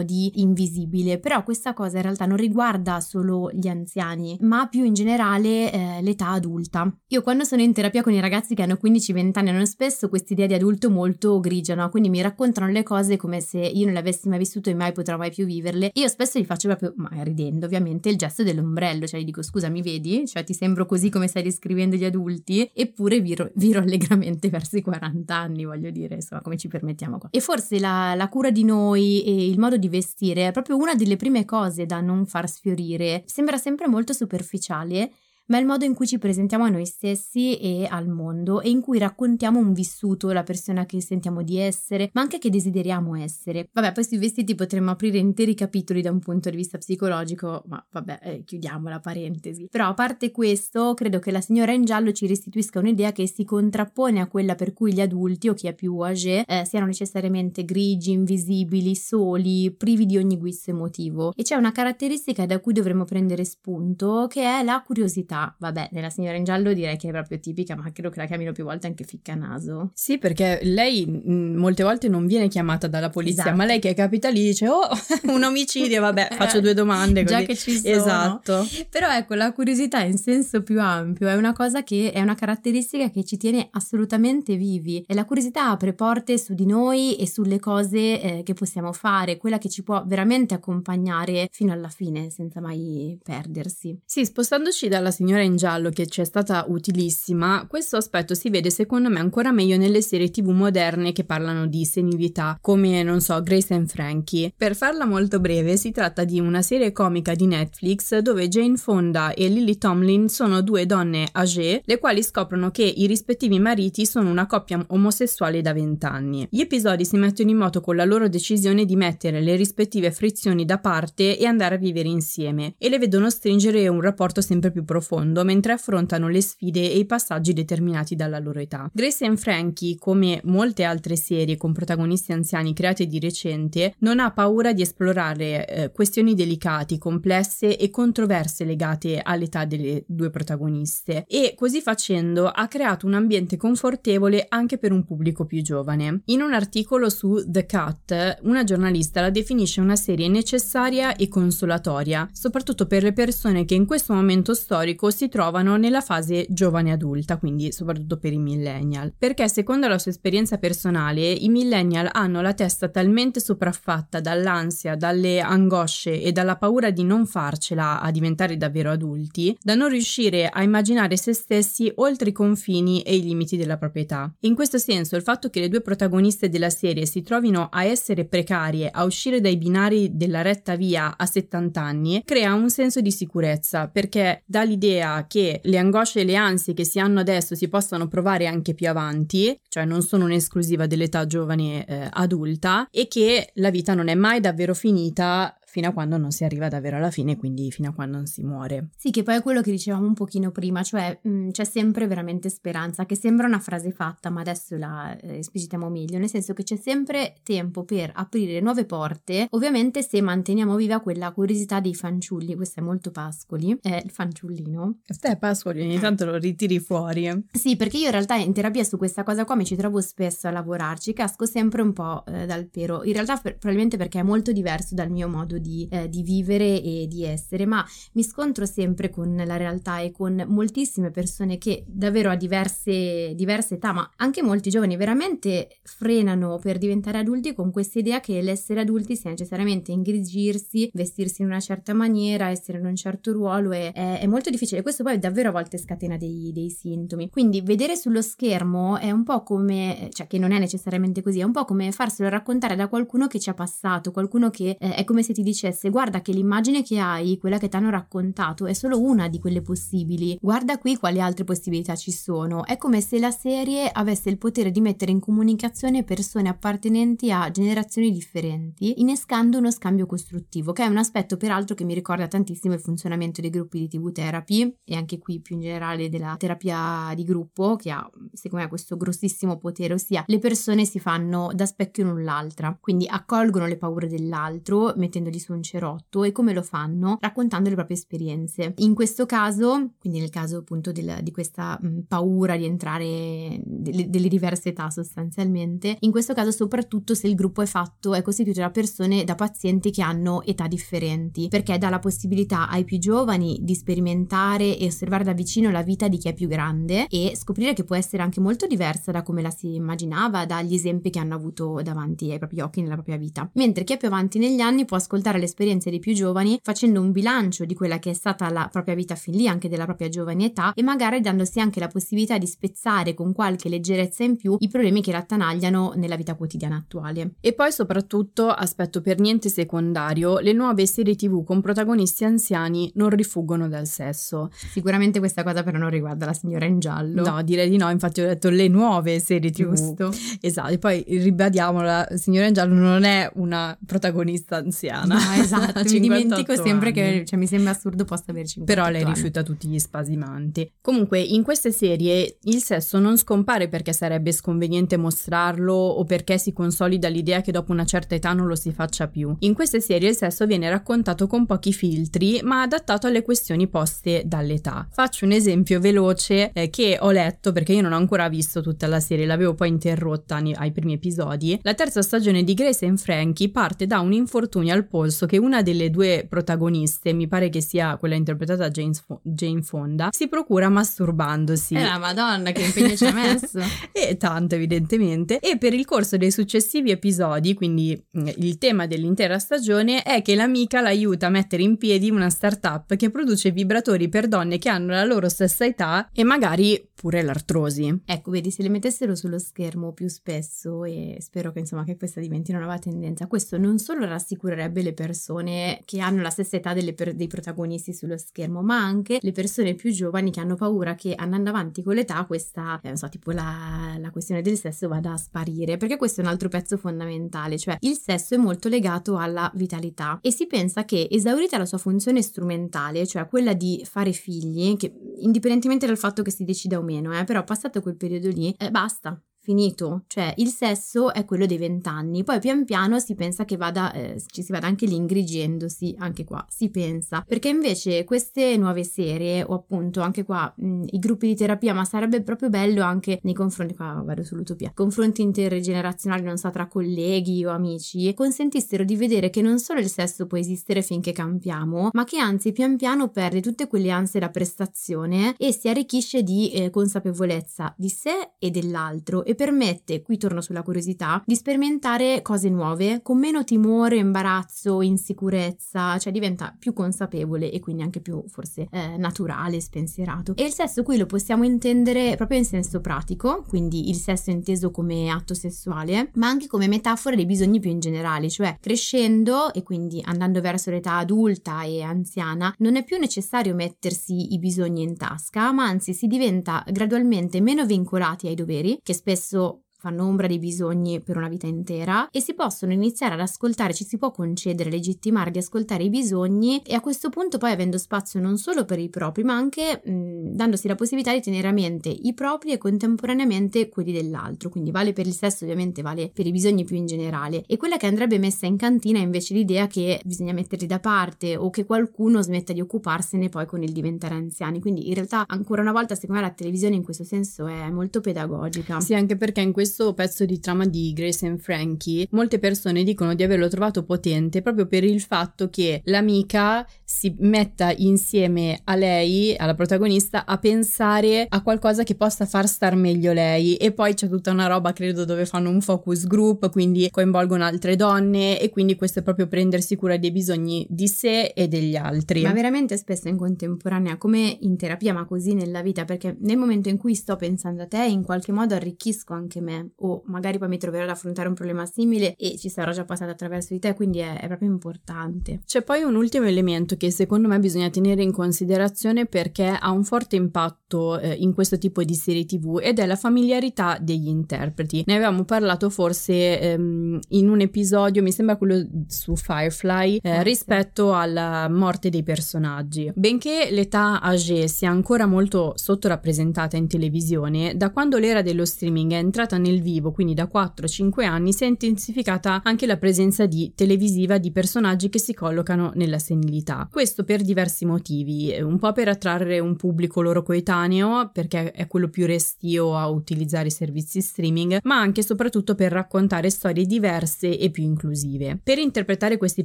di 0.05 0.41
invisibile, 0.41 1.19
però 1.19 1.43
questa 1.43 1.73
cosa 1.73 1.97
in 1.97 2.03
realtà 2.03 2.27
non 2.27 2.37
riguarda 2.37 3.01
solo 3.01 3.51
gli 3.53 3.69
anziani, 3.69 4.37
ma 4.41 4.69
più 4.69 4.85
in 4.85 4.95
generale 4.95 5.73
eh, 5.73 6.03
l'età 6.03 6.31
adulta. 6.31 6.93
Io 7.09 7.23
quando 7.23 7.45
sono 7.45 7.63
in 7.63 7.73
terapia 7.73 8.03
con 8.03 8.13
i 8.13 8.21
ragazzi 8.21 8.55
che 8.55 8.63
hanno 8.63 8.79
15-20 8.83 9.31
anni 9.35 9.51
hanno 9.51 9.67
spesso 9.67 10.09
questa 10.09 10.33
idea 10.33 10.47
di 10.47 10.55
adulto 10.55 10.91
molto 10.91 11.41
grigia, 11.41 11.75
no? 11.75 11.89
Quindi 11.91 12.09
mi 12.09 12.21
raccontano 12.21 12.69
le 12.71 12.83
cose 12.83 13.17
come 13.17 13.41
se 13.41 13.59
io 13.59 13.85
non 13.85 13.95
le 13.95 14.01
avessi 14.01 14.29
mai 14.29 14.39
vissute 14.39 14.71
e 14.71 14.75
mai 14.75 14.93
potrò 14.93 15.17
mai 15.17 15.31
più 15.31 15.45
viverle. 15.45 15.91
Io 15.95 16.09
spesso 16.09 16.39
gli 16.39 16.45
faccio 16.45 16.69
proprio, 16.69 16.93
ma 16.97 17.11
ridendo 17.23 17.67
ovviamente, 17.67 18.09
il 18.09 18.17
gesto 18.17 18.43
dell'ombrello, 18.43 19.07
cioè 19.07 19.21
gli 19.21 19.25
dico 19.25 19.43
scusa 19.43 19.69
mi 19.69 19.83
vedi? 19.83 20.27
Cioè 20.27 20.45
ti 20.45 20.55
sembro 20.55 20.87
così 20.87 21.11
come 21.11 21.29
stai 21.29 21.43
descrivendo 21.43 21.97
gli 21.97 22.05
adulti? 22.05 22.71
Eppure 22.75 23.21
viro, 23.21 23.51
viro 23.55 23.81
allegramente 23.81 24.49
verso 24.49 24.77
i 24.77 24.83
40 24.83 25.35
anni, 25.35 25.65
voglio 25.65 25.91
dire, 25.91 26.17
insomma, 26.17 26.43
come 26.43 26.57
ci 26.57 26.69
permettiamo 26.69 27.19
qua. 27.19 27.29
E 27.31 27.41
forse 27.41 27.79
la, 27.79 28.15
la 28.15 28.29
cura 28.29 28.51
di 28.51 28.65
noi 28.65 29.23
e 29.25 29.44
il 29.45 29.59
modo 29.59 29.77
di 29.77 29.89
vestire 29.89 30.49
è 30.49 30.53
proprio 30.53 30.77
una 30.77 30.95
delle 30.95 31.17
prime 31.17 31.45
cose 31.45 31.87
da 31.87 32.01
non 32.01 32.27
far 32.27 32.49
sfiorire. 32.49 33.23
Sembra 33.27 33.57
sempre 33.57 33.87
molto 33.87 34.13
superficiale, 34.13 35.11
ma 35.47 35.59
è 35.59 35.61
il 35.61 35.67
modo 35.67 35.85
in 35.85 35.95
cui 35.95 36.07
ci 36.07 36.19
presentiamo 36.19 36.65
a 36.65 36.69
noi 36.69 36.87
stessi 36.87 37.59
e 37.59 37.87
al 37.89 38.09
mondo 38.09 38.61
e 38.61 38.71
in 38.71 38.81
cui 38.81 38.99
raccontiamo 38.99 39.59
un 39.59 39.73
vissuto, 39.73 40.33
la 40.33 40.43
persona 40.43 40.87
che 40.87 41.01
sentiamo 41.03 41.43
di 41.43 41.59
essere, 41.59 42.11
ma 42.15 42.23
anche 42.23 42.39
che 42.39 42.51
desideriamo 42.51 43.15
essere. 43.17 43.69
Vabbè, 43.73 43.93
poi 43.93 44.05
sui 44.05 44.19
vestiti 44.19 44.55
potremmo 44.55 44.93
aprire 44.93 45.19
interi 45.19 45.55
capitoli 45.55 46.01
da 46.01 46.11
un 46.11 46.21
punto 46.21 46.49
di 46.49 46.57
vista 46.57 46.79
psicologico, 46.79 47.65
ma 47.67 47.85
vabbè, 47.91 48.19
eh, 48.23 48.45
chiudiamo 48.45 48.89
la 48.89 49.01
parentesi. 49.01 49.69
Però 49.71 49.89
a 49.89 49.95
parte 49.95 50.31
questo, 50.31 50.95
credo 50.95 51.19
che 51.19 51.31
la 51.31 51.41
signora 51.41 51.73
in 51.73 51.85
giallo 51.85 52.13
ci 52.13 52.27
restituisca 52.27 52.79
un'idea 52.79 53.13
che 53.13 53.29
si 53.29 53.45
contrappone 53.45 54.21
a 54.21 54.29
quella 54.29 54.55
per 54.55 54.73
cui 54.73 54.95
gli 54.95 55.01
adulti 55.01 55.49
o 55.49 55.55
chi 55.55 55.67
è 55.67 55.75
più 55.75 55.99
âgé 55.99 56.45
eh, 56.47 56.65
siano 56.65 56.87
necessariamente 56.87 57.65
grigi, 57.65 58.13
invisibili, 58.13 58.95
soli, 58.97 59.71
privi 59.73 60.07
di 60.07 60.17
ogni 60.17 60.39
guizzo 60.39 60.71
emotivo. 60.71 61.33
E 61.37 61.43
c'è 61.43 61.57
una 61.57 61.73
caratteristica 61.73 62.47
da 62.47 62.61
cui 62.61 62.73
dovremmo 62.73 63.05
prendere 63.05 63.45
spunto 63.45 64.27
che 64.29 64.43
è 64.43 64.63
la 64.63 64.83
curiosità 64.85 65.34
realtà, 65.35 65.55
vabbè, 65.59 65.89
nella 65.93 66.11
signora 66.11 66.37
in 66.37 66.45
giallo 66.45 66.73
direi 66.73 66.97
che 66.97 67.09
è 67.09 67.11
proprio 67.11 67.39
tipica, 67.41 67.75
ma 67.75 67.91
credo 67.93 68.11
che 68.11 68.21
la 68.21 68.27
chiamino 68.27 68.53
più 68.53 68.65
volte 68.65 68.87
anche 68.87 69.05
ficca 69.05 69.35
naso. 69.35 69.91
Sì, 69.95 70.19
perché 70.19 70.61
lei 70.63 71.05
mh, 71.07 71.57
molte 71.57 71.83
volte 71.83 72.09
non 72.09 72.27
viene 72.27 72.49
chiamata 72.49 72.87
dalla 72.87 73.11
polizia, 73.11 73.43
esatto. 73.43 73.57
ma 73.57 73.65
lei 73.65 73.81
che 73.81 73.95
capita 73.95 74.29
lì 74.29 74.43
dice 74.43 74.69
"Oh, 74.69 74.89
un 75.33 75.43
omicidio, 75.43 76.01
vabbè, 76.01 76.29
faccio 76.39 76.61
due 76.61 76.75
domande 76.75 77.23
così". 77.23 77.35
Già 77.35 77.43
che 77.43 77.57
ci 77.57 77.77
sono. 77.79 77.95
Esatto. 77.95 78.67
Però 78.89 79.11
ecco, 79.11 79.35
la 79.35 79.53
curiosità 79.53 80.01
in 80.01 80.17
senso 80.17 80.63
più 80.63 80.81
ampio 80.81 81.29
è 81.29 81.35
una 81.35 81.53
cosa 81.53 81.83
che 81.83 82.13
è 82.13 82.21
una 82.21 82.35
caratteristica 82.35 83.11
che 83.11 83.25
ci 83.25 83.37
tiene 83.37 83.69
assolutamente 83.73 84.57
vivi 84.57 85.05
e 85.07 85.15
la 85.15 85.25
curiosità 85.25 85.71
apre 85.71 85.93
porte 85.95 86.39
su 86.39 86.55
di 86.55 86.67
noi 86.67 87.17
e 87.17 87.29
sulle 87.29 87.59
cose 87.59 88.21
eh, 88.21 88.43
che 88.45 88.55
possiamo 88.55 88.93
fare, 88.93 89.37
quella 89.37 89.59
che 89.59 89.69
ci 89.69 89.83
può 89.83 90.03
veramente 90.07 90.55
accompagnare 90.55 91.49
fino 91.51 91.73
alla 91.73 91.89
fine 91.89 92.31
senza 92.31 92.61
mai 92.61 93.19
perdersi. 93.23 93.99
Sì, 94.05 94.25
spostandoci 94.25 94.89
dalla 94.89 95.11
signora 95.11 95.24
signora 95.25 95.43
in 95.43 95.57
giallo 95.57 95.89
che 95.89 96.07
ci 96.07 96.21
è 96.21 96.25
stata 96.25 96.67
utilissima, 96.69 97.65
questo 97.67 97.97
aspetto 97.97 98.35
si 98.35 98.51
vede 98.51 98.69
secondo 98.69 99.09
me 99.09 99.21
ancora 99.21 99.53
meglio 99.53 99.79
nelle 99.79 100.03
serie 100.03 100.31
tv 100.31 100.51
moderne 100.51 101.13
che 101.13 101.25
parlano 101.25 101.67
di 101.67 101.87
senilità, 101.87 102.59
come 102.61 103.03
non 103.03 103.23
so, 103.23 103.41
Grace 103.41 103.73
and 103.73 103.89
Frankie. 103.89 104.53
Per 104.55 104.77
farla 104.77 105.07
molto 105.07 105.41
breve, 105.41 105.79
si 105.79 105.93
tratta 105.93 106.25
di 106.25 106.41
una 106.41 106.61
serie 106.61 106.93
comica 106.93 107.35
di 107.35 107.47
Netflix 107.47 108.19
dove 108.19 108.49
Jane 108.49 108.77
Fonda 108.77 109.33
e 109.33 109.49
Lily 109.49 109.79
Tomlin 109.79 110.29
sono 110.29 110.61
due 110.61 110.85
donne 110.85 111.27
âgée, 111.33 111.81
le 111.83 111.99
quali 111.99 112.23
scoprono 112.23 112.71
che 112.71 112.83
i 112.85 113.07
rispettivi 113.07 113.59
mariti 113.59 114.05
sono 114.05 114.29
una 114.29 114.47
coppia 114.47 114.85
omosessuale 114.89 115.63
da 115.63 115.73
vent'anni. 115.73 116.49
Gli 116.51 116.61
episodi 116.61 117.07
si 117.07 117.17
mettono 117.17 117.49
in 117.49 117.57
moto 117.57 117.81
con 117.81 117.97
la 117.97 118.05
loro 118.05 118.29
decisione 118.29 118.85
di 118.85 118.95
mettere 118.95 119.41
le 119.41 119.57
rispettive 119.57 120.11
frizioni 120.11 120.67
da 120.67 120.77
parte 120.77 121.39
e 121.39 121.47
andare 121.47 121.77
a 121.77 121.79
vivere 121.79 122.11
insieme, 122.11 122.75
e 122.77 122.91
le 122.91 122.99
vedono 122.99 123.31
stringere 123.31 123.89
un 123.89 124.03
rapporto 124.03 124.43
sempre 124.43 124.71
più 124.71 124.85
profondo 124.85 125.13
profondo 125.15 125.45
mentre 125.45 125.73
affrontano 125.73 126.29
le 126.29 126.41
sfide 126.41 126.81
e 126.81 126.99
i 126.99 127.07
passaggi 127.07 127.53
determinati 127.53 128.17
dalla 128.17 128.39
loro 128.39 128.59
età. 128.59 128.91
Grace 128.93 129.25
and 129.25 129.39
Frankie, 129.39 129.97
come 129.97 130.41
molte 130.45 130.83
altre 130.83 131.17
serie 131.17 131.57
con 131.57 131.73
protagonisti 131.73 132.33
anziani 132.33 132.75
create 132.75 133.07
di 133.07 133.21
recente, 133.21 133.95
non 134.01 134.19
ha 134.19 134.33
paura 134.33 134.73
di 134.73 134.83
esplorare 134.83 135.67
eh, 135.67 135.93
questioni 135.93 136.35
delicate, 136.35 136.99
complesse 136.99 137.77
e 137.77 137.91
controverse 137.91 138.65
legate 138.65 139.21
all'età 139.23 139.65
delle 139.65 140.05
due 140.07 140.31
protagoniste 140.31 141.25
e 141.29 141.55
così 141.57 141.81
facendo 141.81 142.49
ha 142.49 142.67
creato 142.67 143.07
un 143.07 143.15
ambiente 143.15 143.57
confortevole 143.57 144.47
anche 144.49 144.79
per 144.79 144.93
un 144.93 145.05
pubblico 145.05 145.45
più 145.45 145.63
giovane. 145.63 146.23
In 146.27 146.43
un 146.43 146.53
articolo 146.53 147.09
su 147.09 147.43
The 147.47 147.67
Cut, 147.67 148.39
una 148.43 148.65
giornalista 148.65 149.21
la 149.21 149.31
definisce 149.31 149.81
una 149.81 149.97
serie 149.97 150.29
necessaria 150.29 151.15
e 151.15 151.29
consolatoria, 151.29 152.29
soprattutto 152.33 152.87
per 152.87 153.03
le 153.03 153.13
persone 153.13 153.65
che 153.65 153.75
in 153.75 153.87
questo 153.87 154.13
momento 154.13 154.55
storico 154.55 155.04
pubblico 155.05 155.11
si 155.11 155.29
trovano 155.29 155.77
nella 155.77 156.01
fase 156.01 156.47
giovane 156.49 156.93
adulta, 156.93 157.37
quindi 157.37 157.73
soprattutto 157.73 158.19
per 158.19 158.33
i 158.33 158.39
millennial, 158.39 159.13
perché 159.17 159.49
secondo 159.49 159.89
la 159.89 159.99
sua 159.99 160.11
esperienza 160.11 160.59
personale 160.59 161.31
i 161.31 161.49
millennial 161.49 162.09
hanno 162.13 162.41
la 162.41 162.55
testa 162.55 162.89
talmente 162.89 163.41
sopraffatta 163.41 164.21
dall'ansia, 164.21 164.97
dalle 164.97 165.41
angosce 165.41 166.21
e 166.23 166.33
dalla 166.33 166.57
paura 166.57 166.91
di 166.91 167.05
non 167.05 167.27
farcela 167.27 168.01
a 168.01 168.11
diventare 168.11 168.57
davvero 168.57 168.91
adulti, 168.91 169.57
da 169.61 169.75
non 169.75 169.89
riuscire 169.89 170.49
a 170.49 170.63
immaginare 170.63 171.17
se 171.17 171.33
stessi 171.33 171.91
oltre 171.97 172.31
i 172.31 172.33
confini 172.33 173.03
e 173.03 173.17
i 173.17 173.23
limiti 173.23 173.57
della 173.57 173.77
proprietà. 173.77 174.33
In 174.41 174.55
questo 174.55 174.79
senso 174.79 175.17
il 175.17 175.23
fatto 175.23 175.51
che 175.51 175.61
le 175.61 175.69
due 175.69 175.81
protagoniste 175.81 176.49
della 176.49 176.71
serie 176.71 177.07
si 177.07 177.23
trovino 177.23 177.69
a 177.71 177.85
essere 177.85 178.25
precarie, 178.25 178.91
a 178.91 179.05
uscire 179.05 179.41
dai 179.41 179.57
binari 179.57 180.17
della 180.17 180.43
retta 180.43 180.77
via 180.77 181.17
a 181.17 181.27
70 181.27 181.81
anni, 181.81 182.23
crea 182.25 182.55
un 182.55 182.71
senso 182.71 183.01
di 183.01 183.11
sicurezza, 183.11 183.89
perché 183.89 184.43
dà 184.47 184.63
l'idea 184.63 184.94
l'idea 184.95 185.27
che 185.27 185.61
le 185.65 185.79
angosce 185.79 186.21
e 186.21 186.25
le 186.25 186.37
ansie 186.37 186.75
che 186.75 186.85
si 186.85 186.99
hanno 186.99 187.21
adesso 187.21 187.55
si 187.55 187.69
possano 187.69 188.09
provare 188.09 188.47
anche 188.47 188.75
più 188.75 188.89
avanti, 188.89 189.59
cioè 189.69 189.85
non 189.85 190.03
sono 190.03 190.25
un'esclusiva 190.25 190.87
dell'età 190.87 191.27
giovane 191.27 191.85
eh, 191.85 192.09
adulta, 192.11 192.87
e 192.91 193.09
che 193.09 193.51
la 193.55 193.71
vita 193.71 193.95
non 193.95 194.09
è 194.09 194.15
mai 194.15 194.41
davvero 194.41 194.75
finita 194.75 195.57
fino 195.75 195.89
a 195.89 195.93
quando 195.93 196.19
non 196.19 196.31
si 196.31 196.45
arriva 196.45 196.69
davvero 196.69 196.99
alla 196.99 197.11
fine, 197.11 197.37
quindi 197.37 197.69
fino 197.73 197.89
a 197.89 197.93
quando 197.93 198.19
non 198.19 198.27
si 198.27 198.45
muore. 198.45 198.91
Sì, 198.97 199.11
che 199.11 199.25
poi 199.25 199.35
è 199.35 199.43
quello 199.43 199.61
che 199.61 199.73
dicevamo 199.73 200.07
un 200.07 200.15
pochino 200.15 200.53
prima, 200.53 200.85
cioè 200.85 201.19
mh, 201.21 201.29
mm, 201.29 201.51
c'è 201.51 201.65
sempre 201.65 202.07
veramente 202.07 202.49
speranza, 202.49 203.07
che 203.07 203.17
sembra 203.17 203.49
una 203.49 203.59
frase 203.59 203.91
fatta, 203.91 204.31
ma 204.31 204.43
adesso 204.43 204.77
la 204.77 205.17
eh, 205.19 205.39
esplicitiamo 205.39 205.91
meglio, 205.91 206.19
nel 206.19 206.29
senso 206.29 206.53
che 206.53 206.63
c'è 206.63 206.77
sempre 206.77 207.35
tempo 207.43 207.83
per 207.83 208.13
aprire 208.15 208.61
nuove 208.61 208.85
porte, 208.85 209.49
ovviamente 209.51 210.03
se 210.03 210.23
manteniamo 210.23 210.77
viva 210.77 211.01
quella 211.01 211.33
curiosità 211.33 211.81
dei 211.81 211.97
fanciulli, 211.97 212.55
questo 212.55 212.79
è 212.79 212.83
molto 212.85 213.11
Pascoli, 213.11 213.77
è 213.83 214.01
il 214.05 214.13
fanciullino. 214.13 214.99
Te 215.19 215.37
Pascoli 215.37 215.83
ogni 215.83 215.99
tanto 215.99 216.25
lo 216.25 216.37
ritiri 216.37 216.79
fuori. 216.79 217.47
Sì, 217.51 217.75
perché 217.75 217.97
io 217.97 218.05
in 218.05 218.13
realtà 218.13 218.37
in 218.37 218.53
terapia 218.53 218.85
su 218.85 218.97
questa 218.97 219.25
cosa 219.25 219.45
qua 219.45 219.57
mi 219.57 219.65
ci 219.65 219.75
trovo 219.75 220.01
spesso 220.01 220.47
a 220.47 220.53
lavorarci, 220.53 221.13
casco 221.13 221.47
sempre 221.47 221.83
un 221.83 221.93
po' 221.93 222.25
eh, 222.27 222.47
dal 222.47 222.67
pero, 222.67 223.03
in 223.03 223.13
realtà 223.13 223.39
per, 223.39 223.55
probabilmente 223.55 223.97
perché 223.97 224.21
è 224.21 224.23
molto 224.23 224.53
diverso 224.53 224.95
dal 224.95 225.11
mio 225.11 225.29
modo 225.29 225.63
di, 225.64 225.64
eh, 225.91 226.09
di 226.09 226.23
vivere 226.23 226.83
e 226.83 227.07
di 227.09 227.25
essere, 227.25 227.67
ma 227.67 227.85
mi 228.13 228.23
scontro 228.23 228.67
sempre 228.67 229.11
con 229.11 229.35
la 229.35 229.57
realtà 229.57 230.01
e 230.01 230.11
con 230.11 230.45
moltissime 230.49 231.11
persone 231.11 231.59
che 231.59 231.85
davvero 231.87 232.31
a 232.31 232.37
diverse, 232.37 233.35
diverse 233.35 233.75
età, 233.75 233.93
ma 233.93 234.09
anche 234.17 234.43
molti 234.43 234.71
giovani, 234.71 234.97
veramente 234.97 235.81
frenano 235.83 236.59
per 236.59 236.79
diventare 236.79 237.19
adulti 237.19 237.55
con 237.55 237.71
questa 237.71 237.99
idea 237.99 238.21
che 238.21 238.41
l'essere 238.43 238.81
adulti 238.81 239.17
sia 239.17 239.31
necessariamente 239.31 239.93
ingrigirsi, 239.93 240.91
vestirsi 240.93 241.43
in 241.43 241.49
una 241.49 241.61
certa 241.61 241.95
maniera, 241.95 242.49
essere 242.49 242.79
in 242.79 242.87
un 242.87 242.97
certo 242.97 243.33
ruolo 243.33 243.73
è, 243.73 243.93
è 243.93 244.27
molto 244.27 244.51
difficile. 244.51 244.83
Questo 244.83 245.03
poi 245.03 245.19
davvero 245.19 245.49
a 245.49 245.53
volte 245.53 245.79
scatena 245.79 246.17
dei, 246.17 246.51
dei 246.53 246.71
sintomi. 246.71 247.31
Quindi 247.31 247.61
vedere 247.61 247.97
sullo 247.97 248.23
schermo 248.23 248.99
è 248.99 249.11
un 249.11 249.25
po' 249.25 249.43
come, 249.43 250.09
cioè 250.13 250.27
che 250.27 250.39
non 250.39 250.53
è 250.53 250.59
necessariamente 250.59 251.23
così, 251.23 251.41
è 251.41 251.45
un 251.45 251.53
po' 251.53 251.65
come 251.65 251.91
farselo 251.93 252.29
raccontare 252.29 252.77
da 252.77 252.89
qualcuno 252.89 253.27
che 253.27 253.41
ci 253.41 253.51
ha 253.51 253.55
passato, 253.55 254.11
qualcuno 254.11 254.51
che 254.51 254.77
eh, 254.79 254.95
è 254.95 255.05
come 255.05 255.23
se 255.23 255.33
ti 255.33 255.43
dicesse 255.43 255.54
guarda 255.91 256.21
che 256.21 256.33
l'immagine 256.33 256.83
che 256.83 256.99
hai, 256.99 257.39
quella 257.39 257.59
che 257.59 257.69
ti 257.69 257.77
hanno 257.77 257.91
raccontato, 257.91 258.67
è 258.67 258.73
solo 258.73 259.01
una 259.01 259.29
di 259.29 259.39
quelle 259.39 259.63
possibili. 259.63 260.37
Guarda 260.41 260.79
qui 260.79 260.97
quali 260.97 261.21
altre 261.21 261.45
possibilità 261.45 261.95
ci 261.95 262.11
sono. 262.11 262.65
È 262.65 262.77
come 262.77 263.01
se 263.01 263.19
la 263.19 263.31
serie 263.31 263.91
avesse 263.91 264.31
il 264.31 264.39
potere 264.39 264.71
di 264.71 264.81
mettere 264.81 265.11
in 265.11 265.21
comunicazione 265.21 266.05
persone 266.05 266.49
appartenenti 266.49 267.31
a 267.31 267.51
generazioni 267.51 268.11
differenti, 268.11 269.01
innescando 269.01 269.59
uno 269.59 269.71
scambio 269.71 270.07
costruttivo, 270.07 270.73
che 270.73 270.85
è 270.85 270.87
un 270.87 270.99
aspetto 270.99 271.37
peraltro 271.37 271.75
che 271.75 271.85
mi 271.85 271.95
ricorda 271.95 272.27
tantissimo 272.27 272.75
il 272.75 272.81
funzionamento 272.81 273.41
dei 273.41 273.51
gruppi 273.51 273.79
di 273.79 273.89
TV 273.89 274.13
therapy 274.13 274.77
e 274.85 274.95
anche 274.95 275.19
qui 275.19 275.41
più 275.41 275.57
in 275.57 275.63
generale 275.63 276.09
della 276.09 276.35
terapia 276.39 277.13
di 277.15 277.25
gruppo, 277.25 277.77
che 277.77 277.91
ha 277.91 278.09
secondo 278.33 278.65
me 278.65 278.69
questo 278.69 278.97
grossissimo 278.97 279.59
potere, 279.59 279.95
ossia 279.95 280.25
le 280.27 280.39
persone 280.39 280.85
si 280.85 280.99
fanno 280.99 281.51
da 281.55 281.67
specchio 281.67 282.05
l'un 282.05 282.25
l'altra, 282.25 282.77
quindi 282.81 283.07
accolgono 283.09 283.67
le 283.67 283.77
paure 283.77 284.07
dell'altro 284.07 284.93
mettendogli 284.97 285.39
su 285.45 285.53
un 285.53 285.63
cerotto 285.63 286.25
e 286.25 286.33
come 286.33 286.55
lo 286.55 286.63
fanno? 286.63 287.19
Raccontando 287.21 287.69
le 287.69 287.75
proprie 287.75 287.97
esperienze. 287.97 288.73
In 288.79 288.95
questo 288.95 289.27
caso, 289.27 289.93
quindi 289.99 290.21
nel 290.21 290.31
caso 290.31 290.59
appunto 290.59 290.91
del, 290.91 291.19
di 291.23 291.31
questa 291.31 291.79
mh, 291.81 292.01
paura 292.09 292.57
di 292.57 292.65
entrare 292.65 293.61
delle, 293.65 294.09
delle, 294.09 294.29
diverse 294.29 294.71
età 294.71 294.91
sostanzialmente, 294.91 295.97
in 296.01 296.11
questo 296.11 296.33
caso 296.33 296.51
soprattutto 296.51 297.15
se 297.15 297.27
il 297.27 297.35
gruppo 297.35 297.63
è 297.63 297.67
fatto, 297.67 298.15
è 298.15 298.23
costituito 298.23 298.61
da 298.61 298.71
persone, 298.71 299.25
da 299.25 299.35
pazienti 299.35 299.91
che 299.91 300.03
hanno 300.03 300.43
età 300.43 300.67
differenti, 300.67 301.49
perché 301.49 301.77
dà 301.77 301.91
la 301.91 301.99
possibilità 301.99 302.69
ai 302.69 302.85
più 302.85 302.99
giovani 302.99 303.59
di 303.61 303.75
sperimentare 303.75 304.79
e 304.79 304.87
osservare 304.87 305.25
da 305.25 305.35
vicino 305.35 305.71
la 305.71 305.83
vita 305.83 306.09
di 306.09 306.17
chi 306.17 306.29
è 306.29 306.35
più 306.35 306.49
grande 306.49 307.07
e 307.09 307.33
scoprire 307.37 307.75
che 307.75 307.85
può 307.85 307.97
essere 307.97 308.23
anche 308.23 308.41
molto 308.41 308.67
diversa 308.67 309.13
da 309.13 309.23
come 309.23 309.43
la 309.43 309.51
si 309.51 309.75
immaginava, 309.75 310.47
dagli 310.47 310.75
esempi 310.75 311.11
che 311.11 311.19
hanno 311.19 311.35
avuto 311.35 311.81
davanti 311.83 312.31
ai 312.31 312.39
propri 312.39 312.61
occhi 312.61 312.81
nella 312.81 312.95
propria 312.95 313.17
vita. 313.17 313.51
Mentre 313.55 313.85
chi 313.85 313.93
è 313.93 313.97
più 313.97 314.09
avanti 314.09 314.39
negli 314.39 314.61
anni 314.61 314.85
può 314.85 314.97
ascoltare 314.97 315.34
le 315.39 315.45
esperienze 315.45 315.91
dei 315.91 315.99
più 315.99 316.13
giovani 316.15 316.59
facendo 316.63 317.01
un 317.01 317.13
bilancio 317.13 317.65
di 317.65 317.75
quella 317.75 317.99
che 317.99 318.11
è 318.11 318.15
stata 318.15 318.51
la 318.51 318.69
propria 318.71 318.95
vita 318.95 319.15
fin 319.15 319.37
lì, 319.37 319.49
anche 319.49 319.69
della 319.69 319.85
propria 319.85 320.09
giovane 320.09 320.47
età 320.47 320.73
e 320.75 320.83
magari 320.83 321.21
dandosi 321.21 321.61
anche 321.61 321.81
la 321.81 321.89
possibilità 321.89 322.39
di 322.39 322.47
spezzare 322.47 323.15
con 323.15 323.33
qualche 323.33 323.69
leggerezza 323.69 324.25
in 324.25 324.37
più 324.37 324.57
i 324.59 324.69
problemi 324.69 325.03
che 325.03 325.13
l'attanagliano 325.13 325.93
nella 325.97 326.17
vita 326.17 326.35
quotidiana 326.35 326.77
attuale. 326.77 327.35
E 327.41 327.53
poi 327.53 327.73
soprattutto, 327.73 328.49
aspetto 328.49 329.01
per 329.01 329.21
niente 329.21 329.49
secondario, 329.49 330.39
le 330.39 330.53
nuove 330.53 330.87
serie 330.87 331.15
tv 331.15 331.45
con 331.45 331.61
protagonisti 331.61 332.25
anziani 332.25 332.91
non 332.95 333.11
rifuggono 333.11 333.69
dal 333.69 333.87
sesso. 333.87 334.51
Sicuramente 334.53 335.19
questa 335.19 335.43
cosa 335.43 335.63
però 335.63 335.79
non 335.79 335.91
riguarda 335.91 336.27
la 336.27 336.33
signora 336.33 336.65
in 336.65 336.79
giallo. 336.79 337.23
No, 337.23 337.43
direi 337.43 337.69
di 337.69 337.77
no, 337.77 337.91
infatti 337.91 338.21
ho 338.21 338.27
detto 338.27 338.51
le 338.51 338.69
nuove 338.69 339.21
serie 339.21 339.51
tv. 339.51 339.75
Giusto. 339.75 340.13
Esatto, 340.41 340.73
e 340.73 340.79
poi 340.79 341.05
ribadiamo, 341.07 341.83
la 341.83 342.09
signora 342.15 342.47
in 342.47 342.53
giallo 342.53 342.75
non 342.75 343.05
è 343.05 343.31
una 343.35 343.77
protagonista 343.85 344.57
anziana. 344.57 345.14
No, 345.15 345.33
esatto, 345.41 345.83
mi 345.85 346.01
dimentico 346.01 346.55
sempre 346.55 346.89
anni. 346.89 346.93
che 346.93 347.25
cioè, 347.27 347.39
mi 347.39 347.47
sembra 347.47 347.71
assurdo 347.71 348.05
possa 348.05 348.25
aver 348.29 348.47
50 348.47 348.73
Però 348.73 348.91
lei 348.91 349.05
rifiuta 349.05 349.43
tutti 349.43 349.69
gli 349.69 349.79
spasimanti. 349.79 350.71
Comunque, 350.81 351.21
in 351.21 351.43
queste 351.43 351.71
serie 351.71 352.39
il 352.43 352.63
sesso 352.63 352.99
non 352.99 353.17
scompare 353.17 353.69
perché 353.69 353.93
sarebbe 353.93 354.33
sconveniente 354.33 354.97
mostrarlo 354.97 355.75
o 355.75 356.05
perché 356.05 356.39
si 356.39 356.53
consolida 356.53 357.09
l'idea 357.09 357.41
che 357.41 357.53
dopo 357.53 357.73
una 357.73 357.85
certa 357.85 358.15
età 358.15 358.33
non 358.33 358.47
lo 358.47 358.57
si 358.57 358.73
faccia 358.73 359.09
più. 359.09 359.35
In 359.41 359.55
queste 359.55 359.81
serie 359.81 360.11
il 360.11 360.17
sesso 360.17 360.47
viene 360.47 360.69
raccontato 360.69 361.27
con 361.27 361.47
pochi 361.47 361.73
filtri, 361.73 362.41
ma 362.43 362.63
adattato 362.63 363.07
alle 363.07 363.23
questioni 363.23 363.69
poste 363.69 364.23
dall'età. 364.27 364.89
Faccio 364.91 365.25
un 365.25 365.33
esempio 365.33 365.81
veloce 365.81 366.51
eh, 366.53 366.71
che 366.71 366.99
ho 367.01 367.11
letto 367.11 367.53
perché 367.53 367.73
io 367.73 367.83
non 367.83 367.93
ho 367.93 367.97
ancora 367.97 368.29
visto 368.29 368.61
tutta 368.61 368.87
la 368.87 369.01
serie, 369.01 369.27
l'avevo 369.27 369.55
poi 369.55 369.69
interrotta 369.69 370.37
ai 370.37 370.73
primi 370.73 370.95
episodi. 370.95 371.59
La 371.63 371.75
terza 371.75 372.03
stagione 372.03 372.43
di 372.45 372.55
Grace 372.55 372.87
and 372.87 372.99
Frankie 372.99 373.51
parte 373.51 373.87
da 373.87 374.01
un 374.01 374.13
infortunio 374.13 374.73
al 374.75 374.87
polso 374.87 375.04
che 375.27 375.39
una 375.39 375.63
delle 375.63 375.91
due 375.91 376.27
protagoniste, 376.29 377.13
mi 377.13 377.29
pare 377.29 377.49
che 377.49 377.61
sia 377.61 377.97
quella 377.97 378.15
interpretata 378.15 378.69
da 378.69 378.91
Jane 379.23 379.63
Fonda, 379.63 380.09
si 380.11 380.29
procura 380.29 380.69
masturbandosi. 380.69 381.75
Eh 381.75 381.83
la 381.83 381.99
madonna 381.99 382.53
che 382.53 382.63
impegno 382.63 382.95
ci 382.97 383.07
ha 383.07 383.13
messo! 383.13 383.61
e 383.93 384.17
tanto 384.17 384.55
evidentemente. 384.55 385.39
E 385.41 385.59
per 385.59 385.75
il 385.75 385.85
corso 385.85 386.17
dei 386.17 386.31
successivi 386.31 386.91
episodi, 386.91 387.55
quindi 387.55 388.01
mm, 388.19 388.29
il 388.37 388.59
tema 388.59 388.87
dell'intera 388.87 389.39
stagione, 389.39 390.03
è 390.03 390.23
che 390.23 390.35
l'amica 390.35 390.81
l'aiuta 390.81 391.27
a 391.27 391.31
mettere 391.31 391.63
in 391.63 391.77
piedi 391.77 392.11
una 392.11 392.31
startup 392.31 392.95
che 392.97 393.11
produce 393.11 393.51
vibratori 393.51 394.09
per 394.09 394.29
donne 394.29 394.59
che 394.59 394.69
hanno 394.69 394.93
la 394.93 395.05
loro 395.05 395.29
stessa 395.29 395.65
età 395.65 396.09
e 396.13 396.25
magari 396.25 396.89
pure 397.05 397.21
l'artrosi. 397.21 398.01
Ecco, 398.07 398.31
vedi, 398.31 398.51
se 398.51 398.63
le 398.63 398.71
mettessero 398.71 399.15
sullo 399.15 399.39
schermo 399.39 399.93
più 399.93 400.09
spesso 400.09 400.85
e 400.85 401.19
spero 401.21 401.53
che 401.53 401.59
insomma 401.59 401.85
che 401.85 401.99
questa 401.99 402.19
diventi 402.19 402.51
una 402.51 402.61
nuova 402.61 402.79
tendenza, 402.79 403.27
questo 403.27 403.59
non 403.59 403.79
solo 403.79 404.07
rassicurerebbe 404.07 404.81
le 404.81 404.94
persone 404.95 405.83
che 405.85 406.01
hanno 406.01 406.23
la 406.23 406.31
stessa 406.31 406.57
età 406.57 406.73
per- 406.95 407.15
dei 407.15 407.27
protagonisti 407.27 407.93
sullo 407.93 408.17
schermo, 408.17 408.63
ma 408.63 408.83
anche 408.83 409.19
le 409.21 409.33
persone 409.33 409.75
più 409.75 409.91
giovani 409.91 410.31
che 410.31 410.41
hanno 410.41 410.55
paura 410.55 410.95
che 410.95 411.15
andando 411.15 411.51
avanti 411.51 411.83
con 411.83 411.95
l'età 411.95 412.25
questa, 412.25 412.81
eh, 412.83 412.89
non 412.89 412.97
so, 412.97 413.09
tipo 413.09 413.31
la, 413.33 413.97
la 413.99 414.11
questione 414.11 414.43
del 414.43 414.59
sesso 414.59 414.89
vada 414.89 415.13
a 415.13 415.17
sparire, 415.17 415.77
perché 415.77 415.97
questo 415.97 416.21
è 416.21 416.25
un 416.25 416.31
altro 416.31 416.49
pezzo 416.49 416.77
fondamentale, 416.77 417.59
cioè 417.59 417.77
il 417.81 417.97
sesso 417.97 418.35
è 418.35 418.39
molto 418.39 418.69
legato 418.69 419.17
alla 419.17 419.51
vitalità. 419.55 420.19
E 420.23 420.31
si 420.31 420.47
pensa 420.47 420.85
che 420.85 421.09
esaurita 421.11 421.59
la 421.59 421.67
sua 421.67 421.79
funzione 421.79 422.23
strumentale, 422.23 423.07
cioè 423.07 423.27
quella 423.27 423.53
di 423.55 423.85
fare 423.89 424.13
figli, 424.13 424.77
che 424.77 424.93
indipendentemente 425.19 425.87
dal 425.87 425.99
fatto 425.99 426.23
che 426.23 426.31
si 426.31 426.45
decida 426.45 426.79
o 426.79 426.83
meno, 426.83 427.19
eh, 427.19 427.25
però 427.25 427.43
passato 427.45 427.81
quel 427.81 427.97
periodo 427.97 428.29
lì, 428.29 428.55
eh, 428.59 428.71
basta, 428.71 429.21
finito, 429.45 430.05
cioè 430.07 430.33
il 430.39 430.49
sesso 430.49 431.13
è 431.13 431.27
quello 431.27 431.45
dei 431.45 431.59
vent'anni, 431.59 432.25
poi 432.25 432.41
pian 432.41 432.65
piano 432.65 432.99
si 432.99 433.15
pensa 433.15 433.45
che 433.45 433.59
vada, 433.59 433.93
eh, 433.93 434.21
ci 434.27 434.43
si 434.43 434.53
vada 434.53 434.67
anche 434.67 434.87
lì 434.87 434.95
ingrigendosi, 434.95 435.95
anche 435.99 436.25
qua 436.25 436.45
si 436.49 436.71
pensa, 436.71 437.23
perché 437.29 437.51
invece 437.51 438.05
queste 438.05 438.57
nuove 438.57 438.85
serie 438.85 439.43
o 439.43 439.53
appunto 439.53 440.01
anche 440.01 440.25
qua 440.25 440.51
mh, 440.57 440.85
i 440.87 440.99
gruppi 440.99 441.27
di 441.27 441.35
terapia, 441.35 441.75
ma 441.75 441.85
sarebbe 441.85 442.23
proprio 442.23 442.49
bello 442.49 442.83
anche 442.83 443.21
nei 443.23 443.35
confronti, 443.35 443.75
qua 443.75 444.03
vado 444.05 444.23
sull'utopia, 444.23 444.73
confronti 444.75 445.21
intergenerazionali, 445.21 446.23
non 446.23 446.39
so, 446.39 446.51
tra 446.51 446.67
colleghi 446.67 447.45
o 447.45 447.51
amici, 447.51 448.13
consentissero 448.15 448.83
di 448.85 448.97
vedere 448.97 449.29
che 449.29 449.43
non 449.43 449.59
solo 449.59 449.81
il 449.81 449.91
sesso 449.91 450.27
può 450.27 450.39
esistere 450.39 450.81
finché 450.81 451.13
campiamo, 451.13 451.91
ma 451.93 452.05
che 452.05 452.19
anzi 452.19 452.53
pian 452.53 452.77
piano 452.77 453.11
perde 453.11 453.43
tutte 453.43 453.67
quelle 453.67 453.91
ansie 453.91 454.21
da 454.21 454.31
prestazione 454.31 455.35
e 455.37 455.53
si 455.53 455.69
arricchisce 455.69 456.23
di 456.23 456.51
eh, 456.51 456.71
consapevolezza 456.71 457.75
di 457.77 457.91
sé 457.91 458.33
e 458.39 458.51
dell'altro. 458.51 459.25
E 459.25 459.34
permette, 459.35 460.03
qui 460.03 460.19
torno 460.19 460.41
sulla 460.41 460.63
curiosità, 460.63 461.23
di 461.25 461.35
sperimentare 461.35 462.23
cose 462.23 462.49
nuove 462.49 463.01
con 463.03 463.19
meno 463.19 463.45
timore, 463.45 463.97
imbarazzo, 463.97 464.83
insicurezza, 464.83 465.99
cioè 465.99 466.13
diventa 466.13 466.55
più 466.59 466.73
consapevole 466.73 467.51
e 467.51 467.61
quindi 467.61 467.83
anche 467.83 468.01
più 468.01 468.23
forse 468.29 468.69
eh, 468.71 468.97
naturale, 468.97 469.61
spensierato. 469.61 470.35
E 470.37 470.45
il 470.45 470.53
sesso 470.53 470.83
qui 470.83 470.97
lo 470.97 471.07
possiamo 471.07 471.45
intendere 471.45 472.17
proprio 472.17 472.39
in 472.39 472.45
senso 472.45 472.81
pratico, 472.81 473.45
quindi 473.49 473.89
il 473.89 473.97
sesso 473.97 474.31
inteso 474.31 474.71
come 474.71 475.11
atto 475.11 475.35
sessuale, 475.35 476.11
ma 476.15 476.29
anche 476.29 476.47
come 476.47 476.69
metafora 476.69 477.17
dei 477.17 477.27
bisogni 477.27 477.61
più 477.61 477.71
in 477.71 477.81
generale, 477.81 478.29
cioè 478.29 478.57
crescendo 478.61 479.53
e 479.53 479.63
quindi 479.63 480.01
andando 480.05 480.41
verso 480.41 480.71
l'età 480.71 480.97
adulta 480.97 481.63
e 481.63 481.83
anziana, 481.83 482.55
non 482.59 482.77
è 482.77 482.85
più 482.85 482.99
necessario 482.99 483.55
mettersi 483.55 484.35
i 484.35 484.39
bisogni 484.39 484.83
in 484.83 484.97
tasca, 484.97 485.53
ma 485.53 485.65
anzi 485.65 485.95
si 485.95 486.07
diventa 486.07 486.65
gradualmente 486.71 487.41
meno 487.41 487.65
vincolati 487.65 488.27
ai 488.27 488.35
doveri, 488.35 488.79
che 488.83 488.95
spesso 488.95 489.24
spesso 489.25 489.64
fanno 489.85 490.07
ombra 490.07 490.27
dei 490.27 490.39
bisogni 490.39 491.03
per 491.03 491.19
una 491.19 491.29
vita 491.29 491.47
intera 491.47 492.09
e 492.11 492.21
si 492.21 492.33
possono 492.33 492.73
iniziare 492.73 493.13
ad 493.13 493.21
ascoltare, 493.21 493.75
ci 493.75 493.85
si 493.85 493.99
può 493.99 494.11
concedere, 494.13 494.71
legittimare 494.71 495.31
di 495.31 495.37
ascoltare 495.37 495.85
i 495.85 495.91
bisogni 495.91 496.63
e 496.65 496.73
a 496.73 496.81
questo 496.81 497.11
punto 497.11 497.37
poi 497.37 497.53
avendo 497.53 497.77
spazio 497.77 498.19
non 498.19 498.39
solo 498.39 498.65
per 498.65 498.79
i 498.79 498.89
propri 498.89 499.25
ma 499.25 499.35
anche 499.35 499.83
mh, 499.85 500.35
dandosi 500.35 500.69
la 500.69 500.75
possibilità 500.75 501.13
di 501.13 501.21
tenere 501.21 501.49
a 501.49 501.53
mente 501.53 501.91
i 501.91 502.15
propri 502.15 502.53
e 502.53 502.59
contemporaneamente 502.59 503.69
quelli 503.69 503.93
dell'altro, 503.93 504.49
quindi 504.49 504.71
vale 504.71 504.95
per 504.95 505.07
il 505.07 505.13
sesso 505.13 505.45
ovviamente, 505.45 505.83
vale 505.83 506.11
per 506.15 506.27
i 506.27 506.33
bisogni 506.33 506.65
più 506.65 506.77
in 506.77 506.87
generale. 506.87 507.45
E 507.47 507.59
quella 507.59 507.77
che 507.77 507.87
andrebbe 507.87 508.19
messa 508.19 508.47
in 508.47 508.57
cantina 508.57 509.01
è 509.01 509.03
invece 509.03 509.35
l'idea 509.35 509.67
che 509.67 510.01
bisogna 510.03 510.33
metterli 510.33 510.67
da 510.67 510.81
parte 510.81 511.37
o 511.37 511.51
che 511.51 511.67
qualcuno 511.67 512.23
smetta 512.23 512.55
di 512.55 512.63
occuparsene 512.63 513.29
poi 513.29 513.45
con 513.45 513.63
il 513.63 513.73
diventare 513.73 514.15
anziani, 514.15 514.61
quindi 514.61 514.89
in 514.89 514.95
realtà 514.95 515.25
ancora 515.27 515.61
una 515.61 515.73
volta 515.73 515.95
secondo 515.95 516.23
me 516.23 516.27
la 516.27 516.33
televisione 516.33 516.75
in 516.75 516.83
questo 516.83 517.05
senso 517.05 517.47
è 517.47 517.69
molto 517.69 518.01
pedagogica. 518.01 518.81
Sì, 518.81 518.95
anche 518.95 519.17
perché 519.17 519.41
in 519.41 519.53
questo 519.53 519.74
pezzo 519.95 520.25
di 520.25 520.39
trama 520.39 520.67
di 520.67 520.93
Grace 520.95 521.27
and 521.27 521.41
Frankie 521.41 522.07
molte 522.11 522.39
persone 522.39 522.85
dicono 522.85 523.15
di 523.15 523.23
averlo 523.23 523.49
trovato 523.49 523.83
potente 523.83 524.43
proprio 524.43 524.67
per 524.67 524.85
il 524.85 525.01
fatto 525.01 525.51
che 525.51 525.83
l'amica 525.87 526.67
si 526.97 527.13
metta 527.19 527.75
insieme 527.77 528.61
a 528.63 528.77
lei, 528.77 529.35
alla 529.37 529.55
protagonista, 529.55 530.25
a 530.25 530.39
pensare 530.39 531.27
a 531.29 531.43
qualcosa 531.43 531.83
che 531.83 531.97
possa 531.97 532.25
far 532.25 532.47
star 532.47 532.77
meglio 532.77 533.13
lei 533.13 533.57
e 533.57 533.73
poi 533.73 533.95
c'è 533.95 534.09
tutta 534.09 534.31
una 534.31 534.47
roba 534.47 534.73
credo 534.73 535.05
dove 535.05 535.27
fanno 535.27 535.51
un 535.51 535.61
focus 535.61 536.07
group, 536.07 536.51
quindi 536.51 536.89
coinvolgono 536.91 537.43
altre 537.43 537.75
donne 537.75 538.41
e 538.41 538.49
quindi 538.49 538.77
questo 538.77 539.01
è 539.01 539.03
proprio 539.03 539.27
prendersi 539.27 539.75
cura 539.75 539.97
dei 539.97 540.13
bisogni 540.13 540.65
di 540.71 540.87
sé 540.87 541.33
e 541.35 541.49
degli 541.49 541.75
altri. 541.75 542.23
Ma 542.23 542.33
veramente 542.33 542.77
spesso 542.77 543.09
in 543.09 543.17
contemporanea, 543.17 543.97
come 543.97 544.37
in 544.43 544.57
terapia, 544.57 544.93
ma 544.93 545.05
così 545.05 545.35
nella 545.35 545.63
vita, 545.63 545.85
perché 545.85 546.17
nel 546.21 546.37
momento 546.37 546.69
in 546.69 546.77
cui 546.77 546.95
sto 546.95 547.17
pensando 547.17 547.63
a 547.63 547.67
te, 547.67 547.85
in 547.85 548.05
qualche 548.05 548.31
modo 548.31 548.55
arricchisco 548.55 549.13
anche 549.13 549.41
me, 549.41 549.73
o 549.79 550.05
magari 550.07 550.39
poi 550.39 550.49
mi 550.49 550.59
troverò 550.59 550.85
ad 550.85 550.91
affrontare 550.91 551.27
un 551.27 551.35
problema 551.35 551.67
simile 551.67 552.15
e 552.15 552.39
ci 552.39 552.49
sarò 552.49 552.71
già 552.71 552.85
passata 552.85 553.11
attraverso 553.11 553.53
di 553.53 553.59
te, 553.59 553.75
quindi 553.75 553.99
è, 553.99 554.21
è 554.21 554.27
proprio 554.29 554.49
importante. 554.49 555.41
C'è 555.45 555.63
poi 555.63 555.83
un 555.83 555.97
ultimo 555.97 556.27
elemento 556.27 556.77
che 556.77 556.84
secondo 556.91 557.29
me 557.29 557.39
bisogna 557.39 557.71
tenere 557.71 558.03
in 558.03 558.13
considerazione 558.13 559.07
perché 559.07 559.47
ha 559.47 559.71
un 559.71 559.85
forte 559.85 560.17
impatto 560.17 560.99
eh, 560.99 561.15
in 561.15 561.33
questo 561.35 561.59
tipo 561.59 561.83
di 561.83 561.95
serie 561.95 562.25
tv 562.25 562.61
ed 562.63 562.79
è 562.79 562.87
la 562.87 562.97
familiarità 562.97 563.79
degli 563.81 564.09
interpreti. 564.09 564.83
Ne 564.87 564.95
avevamo 564.95 565.25
parlato 565.25 565.71
forse 565.71 566.41
ehm, 566.41 566.99
in 567.09 567.29
un 567.29 567.41
episodio, 567.41 568.03
mi 568.03 568.13
sembra 568.13 568.37
quello 568.37 568.67
su 568.87 569.17
Firefly, 569.17 569.99
eh, 570.03 570.23
rispetto 570.23 570.95
alla 570.95 571.49
morte 571.49 571.91
dei 571.91 572.03
personaggi. 572.03 572.91
Benché 572.95 573.49
l'età 573.51 574.01
age 574.01 574.49
sia 574.49 574.71
ancora 574.71 575.07
molto 575.07 575.53
sottorappresentata 575.57 576.57
in 576.57 576.69
televisione, 576.69 577.57
da 577.57 577.71
quando 577.71 577.99
l'era 577.99 578.23
dello 578.23 578.45
streaming 578.45 578.93
è 578.93 578.97
entrata 578.97 579.39
nel 579.39 579.61
vivo, 579.61 579.93
quindi 579.93 580.15
da 580.15 580.29
4-5 580.33 581.05
anni, 581.05 581.33
si 581.33 581.45
è 581.45 581.47
intensificata 581.47 582.41
anche 582.45 582.67
la 582.67 582.77
presenza 582.77 583.27
di 583.27 583.53
televisiva 583.55 584.19
di 584.19 584.33
personaggi 584.33 584.89
che 584.89 584.99
si 584.99 585.15
collocano 585.15 585.73
nella 585.75 585.99
senilità. 585.99 586.69
Questo 586.75 587.05
per 587.05 587.23
diversi 587.23 587.65
motivi, 587.67 588.37
un 588.41 588.59
po' 588.59 588.73
per 588.73 588.89
attrarre 588.89 589.39
un 589.39 589.55
pubblico 589.55 590.03
loro 590.03 590.25
coetaneo, 590.25 591.09
perché 591.13 591.53
è 591.53 591.69
quello 591.69 591.89
più 591.89 592.05
restio 592.05 592.77
a 592.77 592.89
utilizzare 592.89 593.47
i 593.47 593.53
servizi 593.53 594.01
streaming, 594.01 594.59
ma 594.65 594.81
anche 594.81 594.99
e 594.99 595.05
soprattutto 595.05 595.55
per 595.55 595.71
raccontare 595.71 596.31
storie 596.31 596.67
diverse 596.67 597.39
e 597.39 597.51
più 597.51 597.63
inclusive. 597.63 598.41
Per 598.43 598.59
interpretare 598.59 599.19
questi 599.19 599.45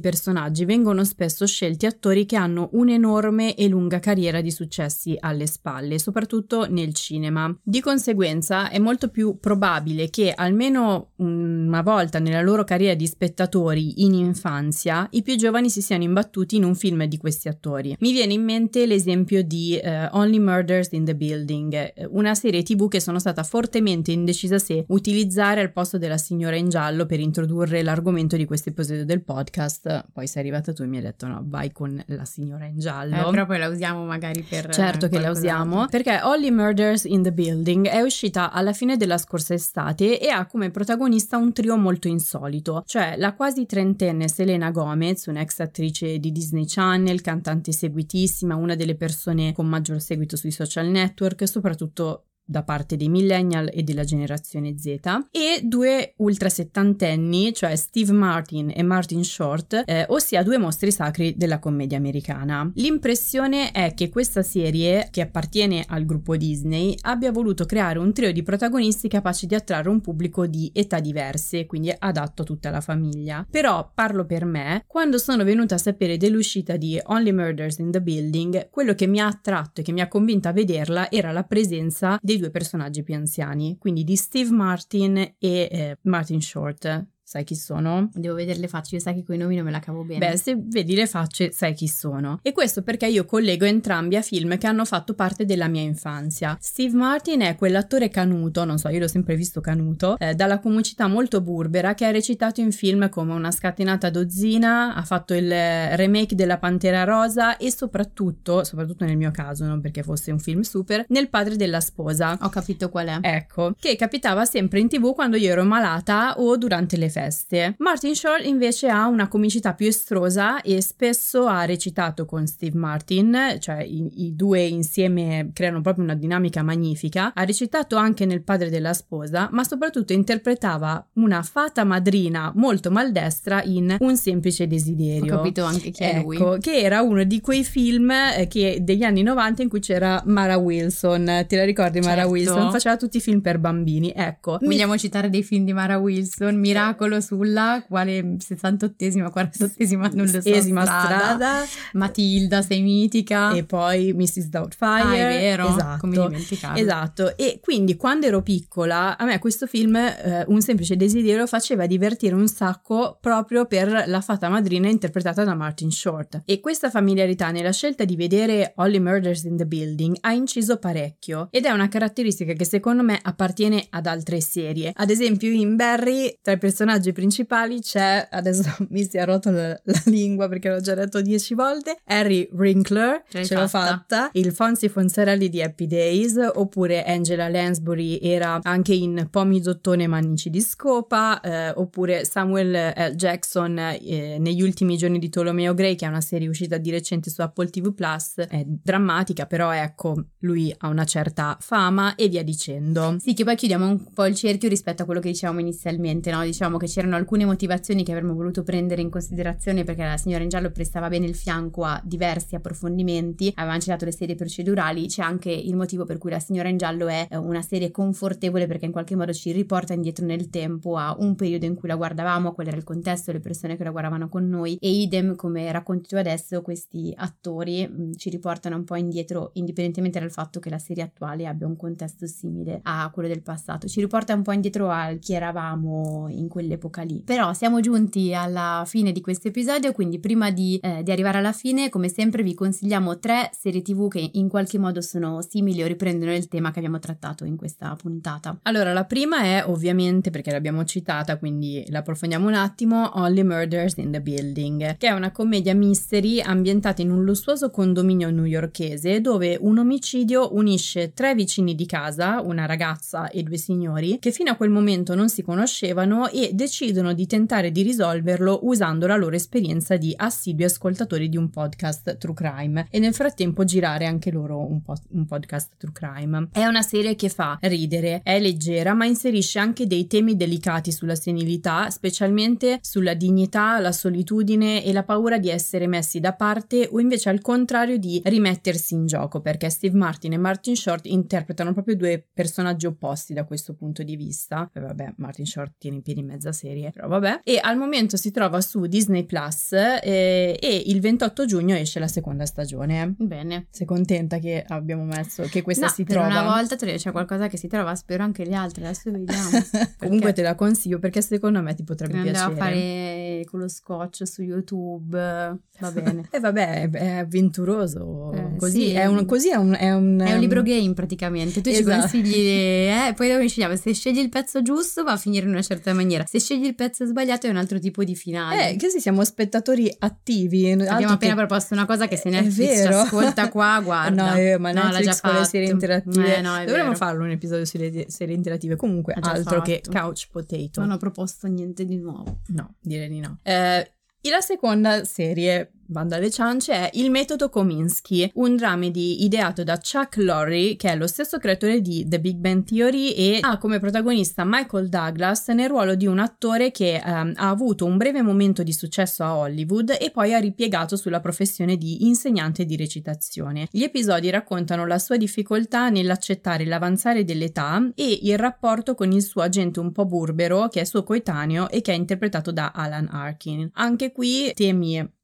personaggi 0.00 0.64
vengono 0.64 1.04
spesso 1.04 1.46
scelti 1.46 1.86
attori 1.86 2.26
che 2.26 2.34
hanno 2.34 2.70
un'enorme 2.72 3.54
e 3.54 3.68
lunga 3.68 4.00
carriera 4.00 4.40
di 4.40 4.50
successi 4.50 5.16
alle 5.16 5.46
spalle, 5.46 6.00
soprattutto 6.00 6.66
nel 6.68 6.92
cinema. 6.94 7.56
Di 7.62 7.80
conseguenza 7.80 8.70
è 8.70 8.80
molto 8.80 9.06
più 9.06 9.38
probabile 9.38 10.10
che 10.10 10.32
almeno 10.34 11.12
una 11.18 11.82
volta 11.82 12.18
nella 12.18 12.42
loro 12.42 12.64
carriera 12.64 12.94
di 12.94 13.06
spettatori 13.06 14.02
in 14.02 14.14
infanzia 14.14 15.06
i 15.12 15.22
più 15.22 15.36
giovani 15.36 15.70
si 15.70 15.80
siano 15.80 16.02
imbattuti 16.02 16.56
in 16.56 16.64
un 16.64 16.74
film 16.74 17.06
di 17.10 17.18
questi 17.18 17.48
attori. 17.48 17.94
Mi 18.00 18.12
viene 18.12 18.32
in 18.32 18.42
mente 18.42 18.86
l'esempio 18.86 19.42
di 19.42 19.78
uh, 19.82 20.16
Only 20.16 20.38
Murders 20.38 20.92
in 20.92 21.04
the 21.04 21.14
Building, 21.14 22.08
una 22.10 22.34
serie 22.34 22.62
tv 22.62 22.88
che 22.88 23.00
sono 23.00 23.18
stata 23.18 23.42
fortemente 23.42 24.12
indecisa 24.12 24.58
se 24.58 24.84
utilizzare 24.88 25.60
al 25.60 25.72
posto 25.72 25.98
della 25.98 26.16
signora 26.16 26.56
in 26.56 26.70
giallo 26.70 27.04
per 27.04 27.20
introdurre 27.20 27.82
l'argomento 27.82 28.36
di 28.36 28.46
questo 28.46 28.70
episodio 28.70 29.04
del 29.04 29.22
podcast. 29.22 30.06
Poi 30.12 30.26
sei 30.26 30.40
arrivata 30.40 30.72
tu 30.72 30.82
e 30.82 30.86
mi 30.86 30.96
hai 30.96 31.02
detto 31.02 31.26
no, 31.26 31.42
vai 31.44 31.72
con 31.72 32.02
la 32.06 32.24
signora 32.24 32.64
in 32.66 32.78
giallo. 32.78 33.26
Eh, 33.26 33.30
però 33.30 33.44
poi 33.44 33.58
la 33.58 33.68
usiamo 33.68 34.04
magari 34.04 34.42
per... 34.48 34.68
Certo 34.70 35.08
che 35.08 35.18
la 35.18 35.30
usiamo, 35.30 35.86
perché 35.86 36.20
Only 36.22 36.50
Murders 36.50 37.04
in 37.04 37.22
the 37.22 37.32
Building 37.32 37.88
è 37.88 38.00
uscita 38.00 38.52
alla 38.52 38.72
fine 38.72 38.96
della 38.96 39.18
scorsa 39.18 39.54
estate 39.54 40.20
e 40.20 40.28
ha 40.28 40.46
come 40.46 40.70
protagonista 40.70 41.36
un 41.36 41.52
trio 41.52 41.76
molto 41.76 42.06
insolito, 42.06 42.84
cioè 42.86 43.14
la 43.16 43.34
quasi 43.34 43.66
trentenne 43.66 44.28
Selena 44.28 44.70
Gomez, 44.70 45.26
un'ex 45.26 45.58
attrice 45.58 46.18
di 46.18 46.30
Disney 46.30 46.64
Channel, 46.66 46.99
cantante 47.22 47.72
seguitissima, 47.72 48.54
una 48.54 48.74
delle 48.74 48.96
persone 48.96 49.52
con 49.52 49.66
maggior 49.66 50.00
seguito 50.00 50.36
sui 50.36 50.50
social 50.50 50.86
network, 50.86 51.46
soprattutto 51.48 52.29
da 52.50 52.64
parte 52.64 52.96
dei 52.96 53.08
millennial 53.08 53.70
e 53.72 53.84
della 53.84 54.02
generazione 54.02 54.76
Z 54.76 54.86
e 55.30 55.60
due 55.62 56.14
ultra 56.16 56.48
settantenni, 56.48 57.54
cioè 57.54 57.76
Steve 57.76 58.10
Martin 58.10 58.72
e 58.74 58.82
Martin 58.82 59.22
Short, 59.22 59.84
eh, 59.86 60.04
ossia 60.08 60.42
due 60.42 60.58
mostri 60.58 60.90
sacri 60.90 61.34
della 61.36 61.60
commedia 61.60 61.96
americana. 61.96 62.68
L'impressione 62.74 63.70
è 63.70 63.94
che 63.94 64.08
questa 64.08 64.42
serie, 64.42 65.08
che 65.12 65.20
appartiene 65.20 65.84
al 65.86 66.04
gruppo 66.04 66.36
Disney, 66.36 66.96
abbia 67.02 67.30
voluto 67.30 67.66
creare 67.66 68.00
un 68.00 68.12
trio 68.12 68.32
di 68.32 68.42
protagonisti 68.42 69.06
capaci 69.06 69.46
di 69.46 69.54
attrarre 69.54 69.88
un 69.88 70.00
pubblico 70.00 70.48
di 70.48 70.72
età 70.74 70.98
diverse, 70.98 71.66
quindi 71.66 71.94
adatto 71.96 72.42
a 72.42 72.44
tutta 72.44 72.70
la 72.70 72.80
famiglia. 72.80 73.46
Però 73.48 73.92
parlo 73.94 74.26
per 74.26 74.44
me, 74.44 74.82
quando 74.88 75.18
sono 75.18 75.44
venuta 75.44 75.76
a 75.76 75.78
sapere 75.78 76.16
dell'uscita 76.16 76.76
di 76.76 77.00
Only 77.00 77.30
Murders 77.30 77.78
in 77.78 77.92
the 77.92 78.02
Building, 78.02 78.70
quello 78.70 78.94
che 78.94 79.06
mi 79.06 79.20
ha 79.20 79.26
attratto 79.28 79.80
e 79.80 79.84
che 79.84 79.92
mi 79.92 80.00
ha 80.00 80.08
convinta 80.08 80.48
a 80.48 80.52
vederla 80.52 81.10
era 81.12 81.30
la 81.30 81.44
presenza 81.44 82.18
dei 82.20 82.38
due 82.40 82.50
personaggi 82.50 83.02
più 83.02 83.14
anziani, 83.14 83.76
quindi 83.78 84.04
di 84.04 84.16
Steve 84.16 84.50
Martin 84.50 85.16
e 85.16 85.36
eh, 85.38 85.98
Martin 86.02 86.40
Short. 86.40 87.06
Sai 87.30 87.44
chi 87.44 87.54
sono? 87.54 88.10
Devo 88.12 88.34
vedere 88.34 88.58
le 88.58 88.66
facce, 88.66 88.96
io 88.96 89.00
sai 89.00 89.14
che 89.14 89.22
con 89.22 89.36
i 89.36 89.38
nomi 89.38 89.54
non 89.54 89.64
me 89.64 89.70
la 89.70 89.78
cavo 89.78 90.02
bene. 90.02 90.30
Beh, 90.30 90.36
se 90.36 90.56
vedi 90.58 90.96
le 90.96 91.06
facce 91.06 91.52
sai 91.52 91.74
chi 91.74 91.86
sono. 91.86 92.40
E 92.42 92.50
questo 92.50 92.82
perché 92.82 93.06
io 93.06 93.24
collego 93.24 93.64
entrambi 93.64 94.16
a 94.16 94.20
film 94.20 94.58
che 94.58 94.66
hanno 94.66 94.84
fatto 94.84 95.14
parte 95.14 95.44
della 95.44 95.68
mia 95.68 95.82
infanzia. 95.82 96.58
Steve 96.58 96.96
Martin 96.96 97.42
è 97.42 97.54
quell'attore 97.54 98.08
canuto, 98.08 98.64
non 98.64 98.78
so, 98.78 98.88
io 98.88 98.98
l'ho 98.98 99.06
sempre 99.06 99.36
visto 99.36 99.60
canuto, 99.60 100.18
eh, 100.18 100.34
dalla 100.34 100.58
comicità 100.58 101.06
molto 101.06 101.40
burbera 101.40 101.94
che 101.94 102.04
ha 102.04 102.10
recitato 102.10 102.60
in 102.60 102.72
film 102.72 103.08
come 103.08 103.32
Una 103.32 103.52
scatenata 103.52 104.10
dozzina, 104.10 104.96
ha 104.96 105.02
fatto 105.04 105.32
il 105.32 105.48
remake 105.48 106.34
della 106.34 106.58
Pantera 106.58 107.04
Rosa 107.04 107.58
e 107.58 107.70
soprattutto, 107.70 108.64
soprattutto 108.64 109.04
nel 109.04 109.16
mio 109.16 109.30
caso, 109.30 109.64
non 109.66 109.80
perché 109.80 110.02
fosse 110.02 110.32
un 110.32 110.40
film 110.40 110.62
super, 110.62 111.04
nel 111.10 111.28
Padre 111.28 111.54
della 111.54 111.80
sposa. 111.80 112.36
Ho 112.40 112.48
capito 112.48 112.88
qual 112.88 113.06
è. 113.06 113.18
Ecco, 113.20 113.72
che 113.78 113.94
capitava 113.94 114.44
sempre 114.44 114.80
in 114.80 114.88
tv 114.88 115.14
quando 115.14 115.36
io 115.36 115.52
ero 115.52 115.62
malata 115.62 116.34
o 116.36 116.56
durante 116.56 116.96
le 116.96 117.08
feste 117.08 117.19
feste. 117.20 117.74
Martin 117.78 118.14
Short 118.14 118.44
invece 118.44 118.88
ha 118.88 119.06
una 119.06 119.28
comicità 119.28 119.74
più 119.74 119.86
estrosa 119.86 120.62
e 120.62 120.80
spesso 120.80 121.46
ha 121.46 121.64
recitato 121.64 122.24
con 122.24 122.46
Steve 122.46 122.78
Martin, 122.78 123.56
cioè 123.58 123.82
i, 123.82 124.26
i, 124.26 124.34
due 124.34 124.62
insieme 124.62 125.50
creano 125.52 125.82
proprio 125.82 126.04
una 126.04 126.14
dinamica 126.14 126.62
magnifica. 126.62 127.32
Ha 127.34 127.44
recitato 127.44 127.96
anche 127.96 128.24
nel 128.24 128.42
padre 128.42 128.70
della 128.70 128.94
sposa, 128.94 129.48
ma 129.52 129.64
soprattutto 129.64 130.12
interpretava 130.12 131.06
una 131.14 131.42
fata 131.42 131.84
madrina 131.84 132.52
molto 132.54 132.90
maldestra 132.90 133.62
in 133.64 133.96
Un 133.98 134.16
semplice 134.16 134.66
desiderio. 134.66 135.34
Ho 135.34 135.36
capito 135.36 135.64
anche 135.64 135.90
chi 135.90 136.02
è 136.02 136.16
ecco, 136.16 136.52
lui. 136.52 136.58
Che 136.60 136.80
era 136.80 137.02
uno 137.02 137.24
di 137.24 137.40
quei 137.40 137.64
film 137.64 138.10
eh, 138.10 138.46
che, 138.48 138.78
degli 138.80 139.02
anni 139.02 139.22
90 139.22 139.62
in 139.62 139.68
cui 139.68 139.80
c'era 139.80 140.22
Mara 140.26 140.56
Wilson. 140.56 141.44
Ti 141.46 141.56
la 141.56 141.64
ricordi 141.64 142.00
Mara 142.00 142.22
certo. 142.22 142.30
Wilson? 142.30 142.70
Faceva 142.70 142.96
tutti 142.96 143.18
i 143.18 143.20
film 143.20 143.40
per 143.40 143.58
bambini. 143.58 144.12
Ecco. 144.14 144.58
Vogliamo 144.60 144.92
mi... 144.92 144.98
citare 144.98 145.28
dei 145.28 145.42
film 145.42 145.64
di 145.64 145.72
Mara 145.72 145.98
Wilson? 145.98 146.58
Miracolo 146.58 147.09
articolo 147.10 147.20
sulla 147.20 147.84
quale 147.86 148.36
68esima, 148.36 149.30
48esima, 149.34 150.14
non 150.14 150.26
lo 150.26 150.40
so, 150.40 150.40
strada. 150.40 150.84
strada. 150.84 151.64
Matilda, 151.94 152.62
sei 152.62 152.82
mitica. 152.82 153.52
E 153.52 153.64
poi 153.64 154.12
Mrs. 154.12 154.48
Doubtfire. 154.48 155.02
Ah, 155.02 155.14
è 155.14 155.38
vero, 155.38 155.68
esatto. 155.68 156.00
come 156.00 156.16
dimenticarlo. 156.16 156.78
Esatto, 156.78 157.36
e 157.36 157.60
quindi 157.62 157.96
quando 157.96 158.26
ero 158.26 158.42
piccola, 158.42 159.18
a 159.18 159.24
me 159.24 159.38
questo 159.38 159.66
film, 159.66 159.96
eh, 159.96 160.44
Un 160.46 160.60
semplice 160.62 160.96
desiderio, 160.96 161.46
faceva 161.46 161.86
divertire 161.86 162.34
un 162.34 162.48
sacco 162.48 163.18
proprio 163.20 163.66
per 163.66 164.04
la 164.06 164.20
fata 164.20 164.48
madrina 164.48 164.88
interpretata 164.88 165.44
da 165.44 165.54
Martin 165.54 165.90
Short. 165.90 166.42
E 166.44 166.60
questa 166.60 166.90
familiarità 166.90 167.50
nella 167.50 167.72
scelta 167.72 168.04
di 168.04 168.16
vedere 168.16 168.72
Holly 168.76 168.98
Murders 168.98 169.44
in 169.44 169.56
the 169.56 169.66
Building 169.66 170.16
ha 170.20 170.32
inciso 170.32 170.78
parecchio 170.78 171.48
ed 171.50 171.64
è 171.64 171.70
una 171.70 171.88
caratteristica 171.88 172.52
che 172.52 172.64
secondo 172.64 173.02
me 173.02 173.18
appartiene 173.20 173.86
ad 173.90 174.06
altre 174.06 174.40
serie. 174.40 174.92
Ad 174.94 175.10
esempio 175.10 175.50
in 175.50 175.76
Barry, 175.76 176.38
tra 176.42 176.52
i 176.52 176.58
personaggi 176.58 176.99
personaggi 177.00 177.12
principali 177.12 177.80
c'è, 177.80 178.28
adesso 178.30 178.76
mi 178.90 179.08
si 179.08 179.16
è 179.16 179.24
rotto 179.24 179.50
la, 179.50 179.80
lingua 180.04 180.48
perché 180.48 180.68
l'ho 180.68 180.80
già 180.80 180.94
detto 180.94 181.20
dieci 181.20 181.54
volte, 181.54 181.98
Harry 182.04 182.48
Wrinkler, 182.52 183.24
ce, 183.28 183.44
ce 183.44 183.54
l'ho 183.54 183.66
fatta, 183.66 184.30
il 184.34 184.52
Fonsi 184.52 184.88
Fonzarelli 184.88 185.48
di 185.48 185.62
Happy 185.62 185.86
Days, 185.86 186.36
oppure 186.54 187.04
Angela 187.04 187.48
Lansbury 187.48 188.18
era 188.20 188.60
anche 188.62 188.94
in 188.94 189.28
Pomi 189.30 189.60
Dottone 189.60 190.06
Manici 190.06 190.50
di 190.50 190.60
Scopa, 190.60 191.40
eh, 191.40 191.70
oppure 191.70 192.24
Samuel 192.24 192.92
L. 192.94 193.14
Jackson 193.14 193.78
eh, 193.78 194.36
negli 194.38 194.62
ultimi 194.62 194.96
giorni 194.96 195.18
di 195.18 195.28
Tolomeo 195.28 195.74
Gray, 195.74 195.94
che 195.94 196.04
è 196.04 196.08
una 196.08 196.20
serie 196.20 196.48
uscita 196.48 196.76
di 196.76 196.90
recente 196.90 197.30
su 197.30 197.40
Apple 197.40 197.70
TV 197.70 197.94
Plus, 197.94 198.34
è 198.36 198.64
drammatica, 198.66 199.46
però 199.46 199.72
ecco, 199.72 200.24
lui 200.40 200.74
ha 200.76 200.88
una 200.88 201.04
certa 201.04 201.56
fama 201.60 202.14
e 202.14 202.28
via 202.28 202.42
dicendo. 202.42 203.16
Sì, 203.18 203.34
che 203.34 203.44
poi 203.44 203.56
chiudiamo 203.56 203.86
un 203.86 204.12
po' 204.12 204.26
il 204.26 204.34
cerchio 204.34 204.68
rispetto 204.68 205.02
a 205.02 205.04
quello 205.04 205.20
che 205.20 205.28
dicevamo 205.30 205.60
inizialmente, 205.60 206.30
no? 206.30 206.42
Diciamo 206.42 206.76
che 206.76 206.88
c'erano 206.90 207.16
alcune 207.16 207.44
motivazioni 207.44 208.04
che 208.04 208.12
avremmo 208.12 208.34
voluto 208.34 208.62
prendere 208.62 209.00
in 209.00 209.10
considerazione 209.10 209.84
perché 209.84 210.02
la 210.02 210.16
signora 210.16 210.42
in 210.42 210.48
giallo 210.48 210.70
prestava 210.70 211.08
bene 211.08 211.26
il 211.26 211.34
fianco 211.34 211.84
a 211.84 212.00
diversi 212.04 212.56
approfondimenti, 212.56 213.52
avevamo 213.54 213.80
citato 213.80 214.04
le 214.04 214.12
serie 214.12 214.34
procedurali, 214.34 215.06
c'è 215.06 215.22
anche 215.22 215.50
il 215.50 215.76
motivo 215.76 216.04
per 216.04 216.18
cui 216.18 216.30
la 216.30 216.40
signora 216.40 216.68
in 216.68 216.76
giallo 216.76 217.06
è 217.08 217.28
una 217.36 217.62
serie 217.62 217.90
confortevole 217.90 218.66
perché 218.66 218.86
in 218.86 218.92
qualche 218.92 219.16
modo 219.16 219.32
ci 219.32 219.52
riporta 219.52 219.94
indietro 219.94 220.26
nel 220.26 220.50
tempo 220.50 220.96
a 220.96 221.14
un 221.18 221.34
periodo 221.36 221.64
in 221.64 221.74
cui 221.74 221.88
la 221.88 221.96
guardavamo, 221.96 222.52
qual 222.52 222.66
era 222.66 222.76
il 222.76 222.84
contesto, 222.84 223.32
le 223.32 223.40
persone 223.40 223.76
che 223.76 223.84
la 223.84 223.90
guardavano 223.90 224.28
con 224.28 224.48
noi 224.48 224.76
e 224.80 224.90
idem 224.90 225.36
come 225.36 225.70
racconti 225.70 226.08
tu 226.08 226.16
adesso 226.16 226.60
questi 226.62 227.12
attori 227.16 227.88
mm, 227.88 228.12
ci 228.16 228.30
riportano 228.30 228.76
un 228.76 228.84
po' 228.84 228.96
indietro 228.96 229.50
indipendentemente 229.54 230.18
dal 230.18 230.30
fatto 230.30 230.58
che 230.58 230.70
la 230.70 230.78
serie 230.78 231.04
attuale 231.04 231.46
abbia 231.46 231.66
un 231.66 231.76
contesto 231.76 232.26
simile 232.26 232.80
a 232.82 233.10
quello 233.12 233.28
del 233.28 233.42
passato, 233.42 233.86
ci 233.86 234.00
riporta 234.00 234.34
un 234.34 234.42
po' 234.42 234.52
indietro 234.52 234.90
a 234.90 235.14
chi 235.14 235.34
eravamo 235.34 236.26
in 236.28 236.48
quell'epoca 236.48 236.79
lì. 237.02 237.22
Però 237.24 237.52
siamo 237.52 237.80
giunti 237.80 238.34
alla 238.34 238.84
fine 238.86 239.12
di 239.12 239.20
questo 239.20 239.48
episodio, 239.48 239.92
quindi 239.92 240.18
prima 240.18 240.50
di, 240.50 240.78
eh, 240.82 241.02
di 241.02 241.10
arrivare 241.10 241.38
alla 241.38 241.52
fine, 241.52 241.88
come 241.88 242.08
sempre 242.08 242.42
vi 242.42 242.54
consigliamo 242.54 243.18
tre 243.18 243.50
serie 243.52 243.82
tv 243.82 244.08
che 244.08 244.30
in 244.34 244.48
qualche 244.48 244.78
modo 244.78 245.00
sono 245.00 245.42
simili 245.42 245.82
o 245.82 245.86
riprendono 245.86 246.34
il 246.34 246.48
tema 246.48 246.70
che 246.70 246.78
abbiamo 246.78 246.98
trattato 246.98 247.44
in 247.44 247.56
questa 247.56 247.94
puntata. 247.96 248.58
Allora, 248.62 248.92
la 248.92 249.04
prima 249.04 249.42
è 249.42 249.64
ovviamente 249.66 250.30
perché 250.30 250.50
l'abbiamo 250.50 250.84
citata, 250.84 251.38
quindi 251.38 251.84
la 251.88 251.98
approfondiamo 252.00 252.48
un 252.48 252.54
attimo, 252.54 253.10
Only 253.14 253.42
Murders 253.42 253.96
in 253.98 254.10
the 254.10 254.20
Building, 254.20 254.96
che 254.96 255.08
è 255.08 255.12
una 255.12 255.30
commedia 255.30 255.74
mystery 255.74 256.40
ambientata 256.40 257.02
in 257.02 257.10
un 257.10 257.24
lussuoso 257.24 257.70
condominio 257.70 258.30
newyorkese 258.30 259.20
dove 259.20 259.56
un 259.60 259.78
omicidio 259.78 260.54
unisce 260.54 261.12
tre 261.12 261.34
vicini 261.34 261.74
di 261.74 261.86
casa, 261.86 262.40
una 262.40 262.66
ragazza 262.66 263.28
e 263.30 263.42
due 263.42 263.56
signori, 263.56 264.18
che 264.18 264.32
fino 264.32 264.50
a 264.50 264.56
quel 264.56 264.70
momento 264.70 265.14
non 265.14 265.28
si 265.28 265.42
conoscevano 265.42 266.28
e 266.28 266.50
decidono 266.60 267.14
di 267.14 267.26
tentare 267.26 267.70
di 267.70 267.80
risolverlo 267.80 268.60
usando 268.64 269.06
la 269.06 269.16
loro 269.16 269.34
esperienza 269.34 269.96
di 269.96 270.12
assidui 270.14 270.64
ascoltatori 270.64 271.30
di 271.30 271.38
un 271.38 271.48
podcast 271.48 272.18
true 272.18 272.34
crime 272.34 272.86
e 272.90 272.98
nel 272.98 273.14
frattempo 273.14 273.64
girare 273.64 274.04
anche 274.04 274.30
loro 274.30 274.58
un, 274.58 274.82
po- 274.82 274.96
un 275.12 275.24
podcast 275.24 275.76
true 275.78 275.92
crime. 275.92 276.48
È 276.52 276.66
una 276.66 276.82
serie 276.82 277.14
che 277.14 277.30
fa 277.30 277.56
ridere, 277.62 278.20
è 278.22 278.38
leggera, 278.38 278.92
ma 278.92 279.06
inserisce 279.06 279.58
anche 279.58 279.86
dei 279.86 280.06
temi 280.06 280.36
delicati 280.36 280.92
sulla 280.92 281.14
senilità, 281.14 281.88
specialmente 281.88 282.78
sulla 282.82 283.14
dignità, 283.14 283.80
la 283.80 283.92
solitudine 283.92 284.84
e 284.84 284.92
la 284.92 285.04
paura 285.04 285.38
di 285.38 285.48
essere 285.48 285.86
messi 285.86 286.20
da 286.20 286.34
parte 286.34 286.90
o 286.92 287.00
invece 287.00 287.30
al 287.30 287.40
contrario 287.40 287.96
di 287.96 288.20
rimettersi 288.22 288.92
in 288.92 289.06
gioco, 289.06 289.40
perché 289.40 289.70
Steve 289.70 289.96
Martin 289.96 290.34
e 290.34 290.36
Martin 290.36 290.76
Short 290.76 291.06
interpretano 291.06 291.72
proprio 291.72 291.96
due 291.96 292.22
personaggi 292.34 292.84
opposti 292.84 293.32
da 293.32 293.44
questo 293.44 293.72
punto 293.72 294.02
di 294.02 294.16
vista. 294.16 294.70
E 294.74 294.80
vabbè, 294.80 295.14
Martin 295.16 295.46
Short 295.46 295.76
tiene 295.78 295.96
in 295.96 296.02
piedi 296.02 296.22
mezza 296.22 296.49
serie, 296.52 296.90
però 296.90 297.08
vabbè. 297.08 297.40
E 297.44 297.58
al 297.62 297.76
momento 297.76 298.16
si 298.16 298.30
trova 298.30 298.60
su 298.60 298.86
Disney 298.86 299.24
Plus 299.24 299.72
eh, 299.72 300.56
e 300.60 300.82
il 300.86 301.00
28 301.00 301.44
giugno 301.44 301.74
esce 301.74 301.98
la 301.98 302.08
seconda 302.08 302.46
stagione. 302.46 303.14
Bene. 303.18 303.66
Sei 303.70 303.86
contenta 303.86 304.38
che 304.38 304.64
abbiamo 304.66 305.04
messo 305.04 305.42
che 305.44 305.62
questa 305.62 305.86
no, 305.86 305.92
si 305.92 306.04
trova? 306.04 306.26
una 306.26 306.42
volta 306.42 306.76
c'è 306.76 307.12
qualcosa 307.12 307.48
che 307.48 307.56
si 307.56 307.68
trova, 307.68 307.94
spero 307.94 308.22
anche 308.22 308.46
gli 308.46 308.52
altri, 308.52 308.84
adesso 308.84 309.10
vediamo. 309.10 309.48
Comunque 309.98 310.32
te 310.32 310.42
la 310.42 310.54
consiglio 310.54 310.98
perché 310.98 311.22
secondo 311.22 311.60
me 311.62 311.74
ti 311.74 311.84
potrebbe 311.84 312.22
piacere. 312.22 312.52
a 312.52 312.56
fare 312.56 313.44
con 313.46 313.60
lo 313.60 313.68
scotch 313.68 314.26
su 314.26 314.42
YouTube, 314.42 315.16
va 315.16 315.90
bene. 315.92 316.28
E 316.30 316.36
eh, 316.36 316.40
vabbè, 316.40 316.90
è, 316.90 317.08
avventuroso. 317.18 318.32
Eh, 318.32 318.56
così, 318.56 318.88
sì. 318.88 318.92
è 318.92 319.06
un, 319.06 319.24
così 319.24 319.50
è 319.50 319.56
un, 319.56 319.76
è 319.78 319.92
un, 319.92 320.20
È 320.20 320.32
un 320.32 320.40
libro 320.40 320.62
game 320.62 320.92
praticamente, 320.94 321.60
tu 321.60 321.70
ci 321.70 321.80
Esatto. 321.80 322.00
consigli, 322.00 322.34
eh, 322.88 323.12
poi 323.16 323.28
noi 323.32 323.48
scegliamo, 323.48 323.76
se 323.76 323.94
scegli 323.94 324.18
il 324.18 324.28
pezzo 324.28 324.62
giusto 324.62 325.02
va 325.02 325.12
a 325.12 325.16
finire 325.16 325.44
in 325.46 325.52
una 325.52 325.62
certa 325.62 325.92
maniera, 325.92 326.24
se 326.26 326.39
scegli 326.40 326.64
il 326.66 326.74
pezzo 326.74 327.04
sbagliato 327.06 327.46
è 327.46 327.50
un 327.50 327.56
altro 327.56 327.78
tipo 327.78 328.02
di 328.02 328.16
finale. 328.16 328.70
Eh, 328.70 328.76
così 328.78 328.98
siamo 329.00 329.22
spettatori 329.24 329.94
attivi. 329.98 330.70
Abbiamo 330.72 331.12
appena 331.12 331.32
che- 331.32 331.38
proposto 331.38 331.74
una 331.74 331.86
cosa 331.86 332.08
che 332.08 332.16
se 332.16 332.30
Netflix 332.30 332.80
ci 332.82 332.86
ascolta 332.88 333.48
qua, 333.50 333.80
guarda. 333.84 334.30
No, 334.32 334.36
eh, 334.38 334.58
ma 334.58 334.72
No, 334.72 334.84
Netflix 334.84 335.04
già 335.04 335.20
con 335.20 335.30
le 335.30 335.36
fatto. 335.36 335.48
serie 335.48 335.70
interattive. 335.70 336.36
Eh, 336.36 336.40
no, 336.40 336.50
Dovremmo 336.58 336.82
vero. 336.84 336.94
farlo 336.96 337.24
un 337.24 337.30
episodio 337.30 337.64
sulle 337.64 338.06
serie 338.08 338.34
interattive. 338.34 338.76
Comunque, 338.76 339.14
altro 339.20 339.60
che 339.62 339.80
fatto. 339.84 339.98
Couch 339.98 340.28
Potato. 340.32 340.80
Non 340.80 340.90
ho 340.90 340.96
proposto 340.96 341.46
niente 341.46 341.84
di 341.84 341.96
nuovo. 341.98 342.40
No, 342.48 342.74
direi 342.80 343.08
di 343.08 343.20
no. 343.20 343.38
Eh, 343.42 343.92
e 344.22 344.28
la 344.30 344.40
seconda 344.40 345.04
serie, 345.04 345.72
banda 345.90 346.16
alle 346.16 346.30
ciance, 346.30 346.72
è 346.72 346.90
Il 346.94 347.10
metodo 347.10 347.48
Kominsky, 347.48 348.30
un 348.34 348.56
dramedy 348.56 349.24
ideato 349.24 349.64
da 349.64 349.78
Chuck 349.78 350.16
Lorre, 350.16 350.76
che 350.76 350.90
è 350.90 350.96
lo 350.96 351.06
stesso 351.06 351.38
creatore 351.38 351.80
di 351.80 352.06
The 352.06 352.20
Big 352.20 352.36
Bang 352.36 352.64
Theory 352.64 353.10
e 353.10 353.38
ha 353.40 353.58
come 353.58 353.80
protagonista 353.80 354.44
Michael 354.44 354.88
Douglas 354.88 355.48
nel 355.48 355.68
ruolo 355.68 355.94
di 355.94 356.06
un 356.06 356.18
attore 356.18 356.70
che 356.70 357.02
ehm, 357.04 357.32
ha 357.36 357.48
avuto 357.48 357.84
un 357.84 357.96
breve 357.96 358.22
momento 358.22 358.62
di 358.62 358.72
successo 358.72 359.24
a 359.24 359.36
Hollywood 359.36 359.96
e 360.00 360.10
poi 360.10 360.34
ha 360.34 360.38
ripiegato 360.38 360.96
sulla 360.96 361.20
professione 361.20 361.76
di 361.76 362.06
insegnante 362.06 362.64
di 362.64 362.76
recitazione. 362.76 363.68
Gli 363.70 363.82
episodi 363.82 364.30
raccontano 364.30 364.86
la 364.86 364.98
sua 364.98 365.16
difficoltà 365.16 365.88
nell'accettare 365.88 366.64
l'avanzare 366.64 367.24
dell'età 367.24 367.90
e 367.94 368.20
il 368.22 368.38
rapporto 368.38 368.94
con 368.94 369.10
il 369.12 369.22
suo 369.22 369.42
agente 369.42 369.80
un 369.80 369.92
po' 369.92 370.06
burbero, 370.06 370.68
che 370.68 370.80
è 370.80 370.84
suo 370.84 371.02
coetaneo 371.02 371.68
e 371.68 371.80
che 371.80 371.92
è 371.92 371.96
interpretato 371.96 372.52
da 372.52 372.72
Alan 372.74 373.08
Arkin. 373.10 373.70
Anche 373.74 374.12
qui 374.12 374.52
temi 374.54 375.18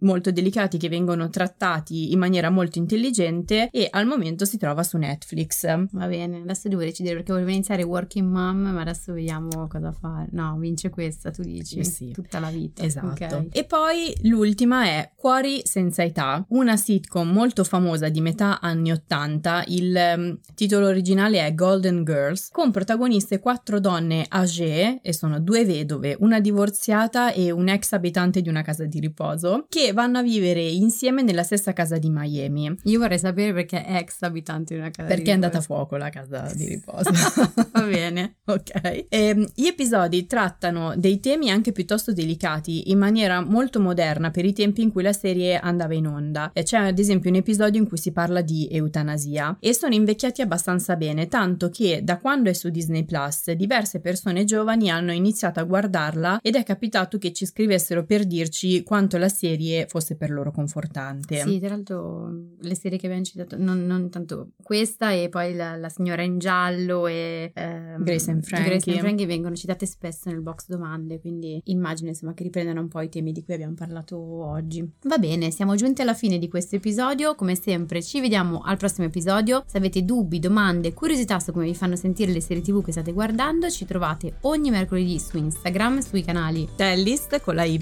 molto 0.00 0.30
delicati 0.30 0.78
che 0.78 0.88
vengono 0.88 1.28
trattati 1.28 2.12
in 2.12 2.18
maniera 2.18 2.50
molto 2.50 2.78
intelligente 2.78 3.68
e 3.70 3.88
al 3.90 4.06
momento 4.06 4.44
si 4.44 4.58
trova 4.58 4.82
su 4.82 4.96
Netflix. 4.98 5.66
Va 5.92 6.06
bene, 6.06 6.40
adesso 6.42 6.68
devo 6.68 6.82
decidere 6.82 7.16
perché 7.16 7.32
volevo 7.32 7.50
iniziare 7.50 7.82
Working 7.82 8.28
Mom, 8.28 8.58
ma 8.58 8.80
adesso 8.80 9.12
vediamo 9.12 9.66
cosa 9.68 9.92
fare. 9.92 10.28
No, 10.32 10.56
vince 10.58 10.90
questa, 10.90 11.30
tu 11.30 11.42
dici? 11.42 11.78
Eh 11.78 11.84
sì. 11.84 12.10
Tutta 12.12 12.38
la 12.38 12.50
vita. 12.50 12.82
Esatto. 12.82 13.24
Ok. 13.24 13.46
E 13.50 13.64
poi 13.64 14.14
l'ultima 14.22 14.84
è 14.84 15.10
Cuori 15.14 15.62
senza 15.64 16.02
età, 16.02 16.44
una 16.48 16.76
sitcom 16.76 17.30
molto 17.30 17.64
famosa 17.64 18.08
di 18.08 18.20
metà 18.20 18.60
anni 18.60 18.90
80. 18.92 19.64
Il 19.68 19.96
ehm, 19.96 20.38
titolo 20.54 20.86
originale 20.86 21.44
è 21.44 21.54
Golden 21.54 22.04
Girls, 22.04 22.48
con 22.50 22.70
protagoniste 22.70 23.38
quattro 23.38 23.80
donne 23.80 24.26
âgée, 24.28 25.00
e 25.02 25.12
sono 25.12 25.40
due 25.40 25.64
vedove, 25.64 26.16
una 26.20 26.40
divorziata 26.40 27.32
e 27.32 27.50
un 27.50 27.68
ex 27.68 27.92
abitante 27.92 28.40
di 28.42 28.48
una 28.48 28.62
casa 28.62 28.84
di 28.84 29.00
riposo, 29.00 29.51
che 29.68 29.92
vanno 29.92 30.18
a 30.18 30.22
vivere 30.22 30.62
insieme 30.62 31.22
nella 31.22 31.42
stessa 31.42 31.72
casa 31.72 31.98
di 31.98 32.10
Miami. 32.10 32.74
Io 32.84 32.98
vorrei 32.98 33.18
sapere 33.18 33.52
perché 33.52 33.84
è 33.84 33.96
ex 33.96 34.22
abitante 34.22 34.74
di 34.74 34.80
una 34.80 34.90
casa 34.90 35.08
Perché 35.08 35.22
di 35.24 35.30
è 35.30 35.32
andata 35.34 35.58
a 35.58 35.60
riposo. 35.60 35.78
fuoco 35.78 35.96
la 35.96 36.10
casa 36.10 36.50
di 36.54 36.66
riposo. 36.66 37.10
Va 37.72 37.82
bene. 37.82 38.36
Ok. 38.46 39.06
Ehm, 39.08 39.48
gli 39.54 39.66
episodi 39.66 40.26
trattano 40.26 40.94
dei 40.96 41.20
temi 41.20 41.50
anche 41.50 41.72
piuttosto 41.72 42.12
delicati 42.12 42.90
in 42.90 42.98
maniera 42.98 43.40
molto 43.40 43.80
moderna 43.80 44.30
per 44.30 44.44
i 44.44 44.52
tempi 44.52 44.82
in 44.82 44.90
cui 44.92 45.02
la 45.02 45.12
serie 45.12 45.58
andava 45.58 45.94
in 45.94 46.06
onda. 46.06 46.50
E 46.52 46.62
c'è 46.62 46.78
ad 46.78 46.98
esempio 46.98 47.30
un 47.30 47.36
episodio 47.36 47.80
in 47.80 47.86
cui 47.88 47.98
si 47.98 48.12
parla 48.12 48.40
di 48.40 48.68
eutanasia 48.70 49.56
e 49.60 49.74
sono 49.74 49.94
invecchiati 49.94 50.42
abbastanza 50.42 50.96
bene, 50.96 51.28
tanto 51.28 51.68
che 51.70 52.00
da 52.02 52.18
quando 52.18 52.50
è 52.50 52.52
su 52.52 52.68
Disney 52.68 53.04
Plus 53.04 53.50
diverse 53.52 54.00
persone 54.00 54.44
giovani 54.44 54.90
hanno 54.90 55.12
iniziato 55.12 55.60
a 55.60 55.64
guardarla 55.64 56.40
ed 56.42 56.56
è 56.56 56.62
capitato 56.62 57.18
che 57.18 57.32
ci 57.32 57.46
scrivessero 57.46 58.04
per 58.04 58.24
dirci 58.24 58.82
quanto 58.82 59.18
la 59.18 59.28
serie 59.28 59.41
fosse 59.88 60.16
per 60.16 60.30
loro 60.30 60.52
confortante. 60.52 61.40
Sì, 61.40 61.58
tra 61.58 61.70
l'altro 61.70 62.30
le 62.60 62.74
serie 62.74 62.98
che 62.98 63.06
abbiamo 63.06 63.24
citato, 63.24 63.56
non, 63.58 63.84
non 63.86 64.10
tanto 64.10 64.50
questa 64.62 65.12
e 65.12 65.28
poi 65.28 65.54
la, 65.54 65.76
la 65.76 65.88
signora 65.88 66.22
in 66.22 66.38
giallo 66.38 67.06
e 67.06 67.52
ehm, 67.54 68.02
Grace 68.02 68.30
and 68.30 68.42
Frankie. 68.44 68.70
Grace 68.70 68.90
and 68.90 69.00
Frankie 69.00 69.26
vengono 69.26 69.54
citate 69.54 69.86
spesso 69.86 70.30
nel 70.30 70.40
box 70.40 70.66
domande, 70.68 71.20
quindi 71.20 71.60
immagino 71.64 72.08
insomma 72.08 72.34
che 72.34 72.42
riprendano 72.42 72.80
un 72.80 72.88
po' 72.88 73.00
i 73.00 73.08
temi 73.08 73.32
di 73.32 73.42
cui 73.42 73.54
abbiamo 73.54 73.74
parlato 73.74 74.18
oggi. 74.18 74.88
Va 75.02 75.18
bene, 75.18 75.50
siamo 75.50 75.74
giunti 75.74 76.02
alla 76.02 76.14
fine 76.14 76.38
di 76.38 76.48
questo 76.48 76.76
episodio, 76.76 77.34
come 77.34 77.54
sempre 77.56 78.02
ci 78.02 78.20
vediamo 78.20 78.60
al 78.62 78.76
prossimo 78.76 79.06
episodio. 79.06 79.64
Se 79.66 79.78
avete 79.78 80.04
dubbi, 80.04 80.38
domande, 80.38 80.92
curiosità 80.92 81.40
su 81.40 81.52
come 81.52 81.64
vi 81.64 81.74
fanno 81.74 81.96
sentire 81.96 82.32
le 82.32 82.40
serie 82.40 82.62
tv 82.62 82.84
che 82.84 82.92
state 82.92 83.12
guardando, 83.12 83.68
ci 83.70 83.84
trovate 83.84 84.34
ogni 84.42 84.70
mercoledì 84.70 85.18
su 85.18 85.36
Instagram, 85.36 86.00
sui 86.00 86.22
canali 86.22 86.68
Tellist 86.76 87.40
con 87.40 87.54
la 87.54 87.64
Y 87.64 87.80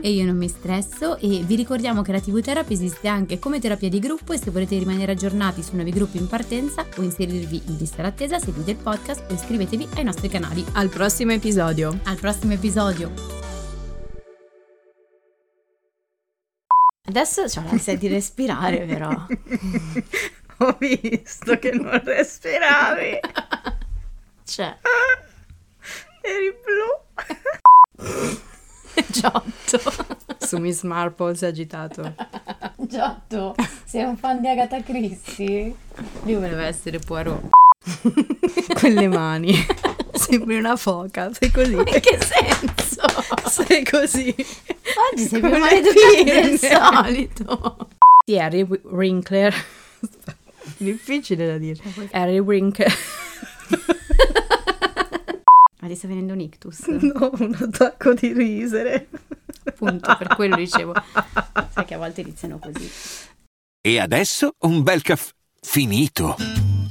e 0.00 0.10
io 0.10 0.24
non 0.24 0.36
mi 0.36 0.48
stresso 0.48 0.83
adesso 0.84 1.16
e 1.16 1.42
vi 1.44 1.56
ricordiamo 1.56 2.02
che 2.02 2.12
la 2.12 2.20
TV 2.20 2.40
Therapy 2.40 2.74
esiste 2.74 3.08
anche 3.08 3.38
come 3.38 3.58
terapia 3.58 3.88
di 3.88 3.98
gruppo 3.98 4.34
e 4.34 4.38
se 4.38 4.50
volete 4.50 4.78
rimanere 4.78 5.12
aggiornati 5.12 5.62
su 5.62 5.74
nuovi 5.74 5.90
gruppi 5.90 6.18
in 6.18 6.28
partenza 6.28 6.86
o 6.96 7.02
inserirvi 7.02 7.62
in 7.66 7.76
lista 7.78 8.02
d'attesa 8.02 8.38
seguite 8.38 8.72
il 8.72 8.76
podcast 8.76 9.30
o 9.30 9.34
iscrivetevi 9.34 9.88
ai 9.96 10.04
nostri 10.04 10.28
canali. 10.28 10.64
Al 10.74 10.90
prossimo 10.90 11.32
episodio. 11.32 11.98
Al 12.04 12.16
prossimo 12.18 12.52
episodio. 12.52 13.10
Adesso 17.06 17.44
c'ho 17.44 17.62
l'ansia 17.62 17.96
di 17.96 18.08
respirare 18.08 18.84
però. 18.86 19.10
Ho 20.58 20.76
visto 20.78 21.58
che 21.58 21.72
non 21.72 22.00
respiravi. 22.02 23.18
Cioè, 24.46 24.76
Eri 26.20 26.54
blu. 26.62 27.02
Giotto. 29.10 30.16
Su 30.46 30.58
Miss 30.58 30.82
Marple 30.82 31.34
si 31.34 31.44
è 31.44 31.48
agitato. 31.48 32.14
Giotto, 32.76 33.54
sei 33.84 34.04
un 34.04 34.16
fan 34.16 34.40
di 34.40 34.48
Agatha 34.48 34.82
Christie? 34.82 35.74
Lui 36.22 36.34
voleva 36.34 36.64
essere 36.64 36.98
Poirot. 36.98 37.50
Quelle 38.78 39.08
mani. 39.08 39.54
Sembri 40.14 40.56
una 40.58 40.76
foca, 40.76 41.32
sei 41.32 41.50
così. 41.50 41.72
In 41.74 41.84
che 41.84 42.18
senso? 42.20 43.02
Sei 43.64 43.84
così. 43.84 44.34
Oggi 45.12 45.24
sei 45.26 45.40
più 45.40 45.48
le 45.48 45.58
maleducato 45.58 46.24
del 46.24 46.58
solito. 46.58 47.88
Sì, 48.24 48.38
Harry 48.38 48.62
Wi- 48.62 48.80
Winkler. 48.84 49.54
Difficile 50.76 51.46
da 51.46 51.58
dire. 51.58 51.80
Harry 52.12 52.38
Winkler. 52.38 52.92
Ma 55.80 55.88
ti 55.88 55.94
sta 55.96 56.08
venendo 56.08 56.32
un 56.32 56.40
ictus? 56.40 56.86
No, 56.86 57.30
un 57.38 57.56
attacco 57.60 58.14
di 58.14 58.32
risere. 58.32 59.08
Appunto, 59.74 60.16
per 60.16 60.34
quello 60.34 60.56
dicevo. 60.56 60.94
Sai 61.70 61.84
che 61.84 61.94
a 61.94 61.98
volte 61.98 62.20
iniziano 62.20 62.58
così. 62.58 62.90
E 63.80 63.98
adesso 63.98 64.54
un 64.60 64.82
bel 64.82 65.02
caffè 65.02 65.32
finito. 65.60 66.36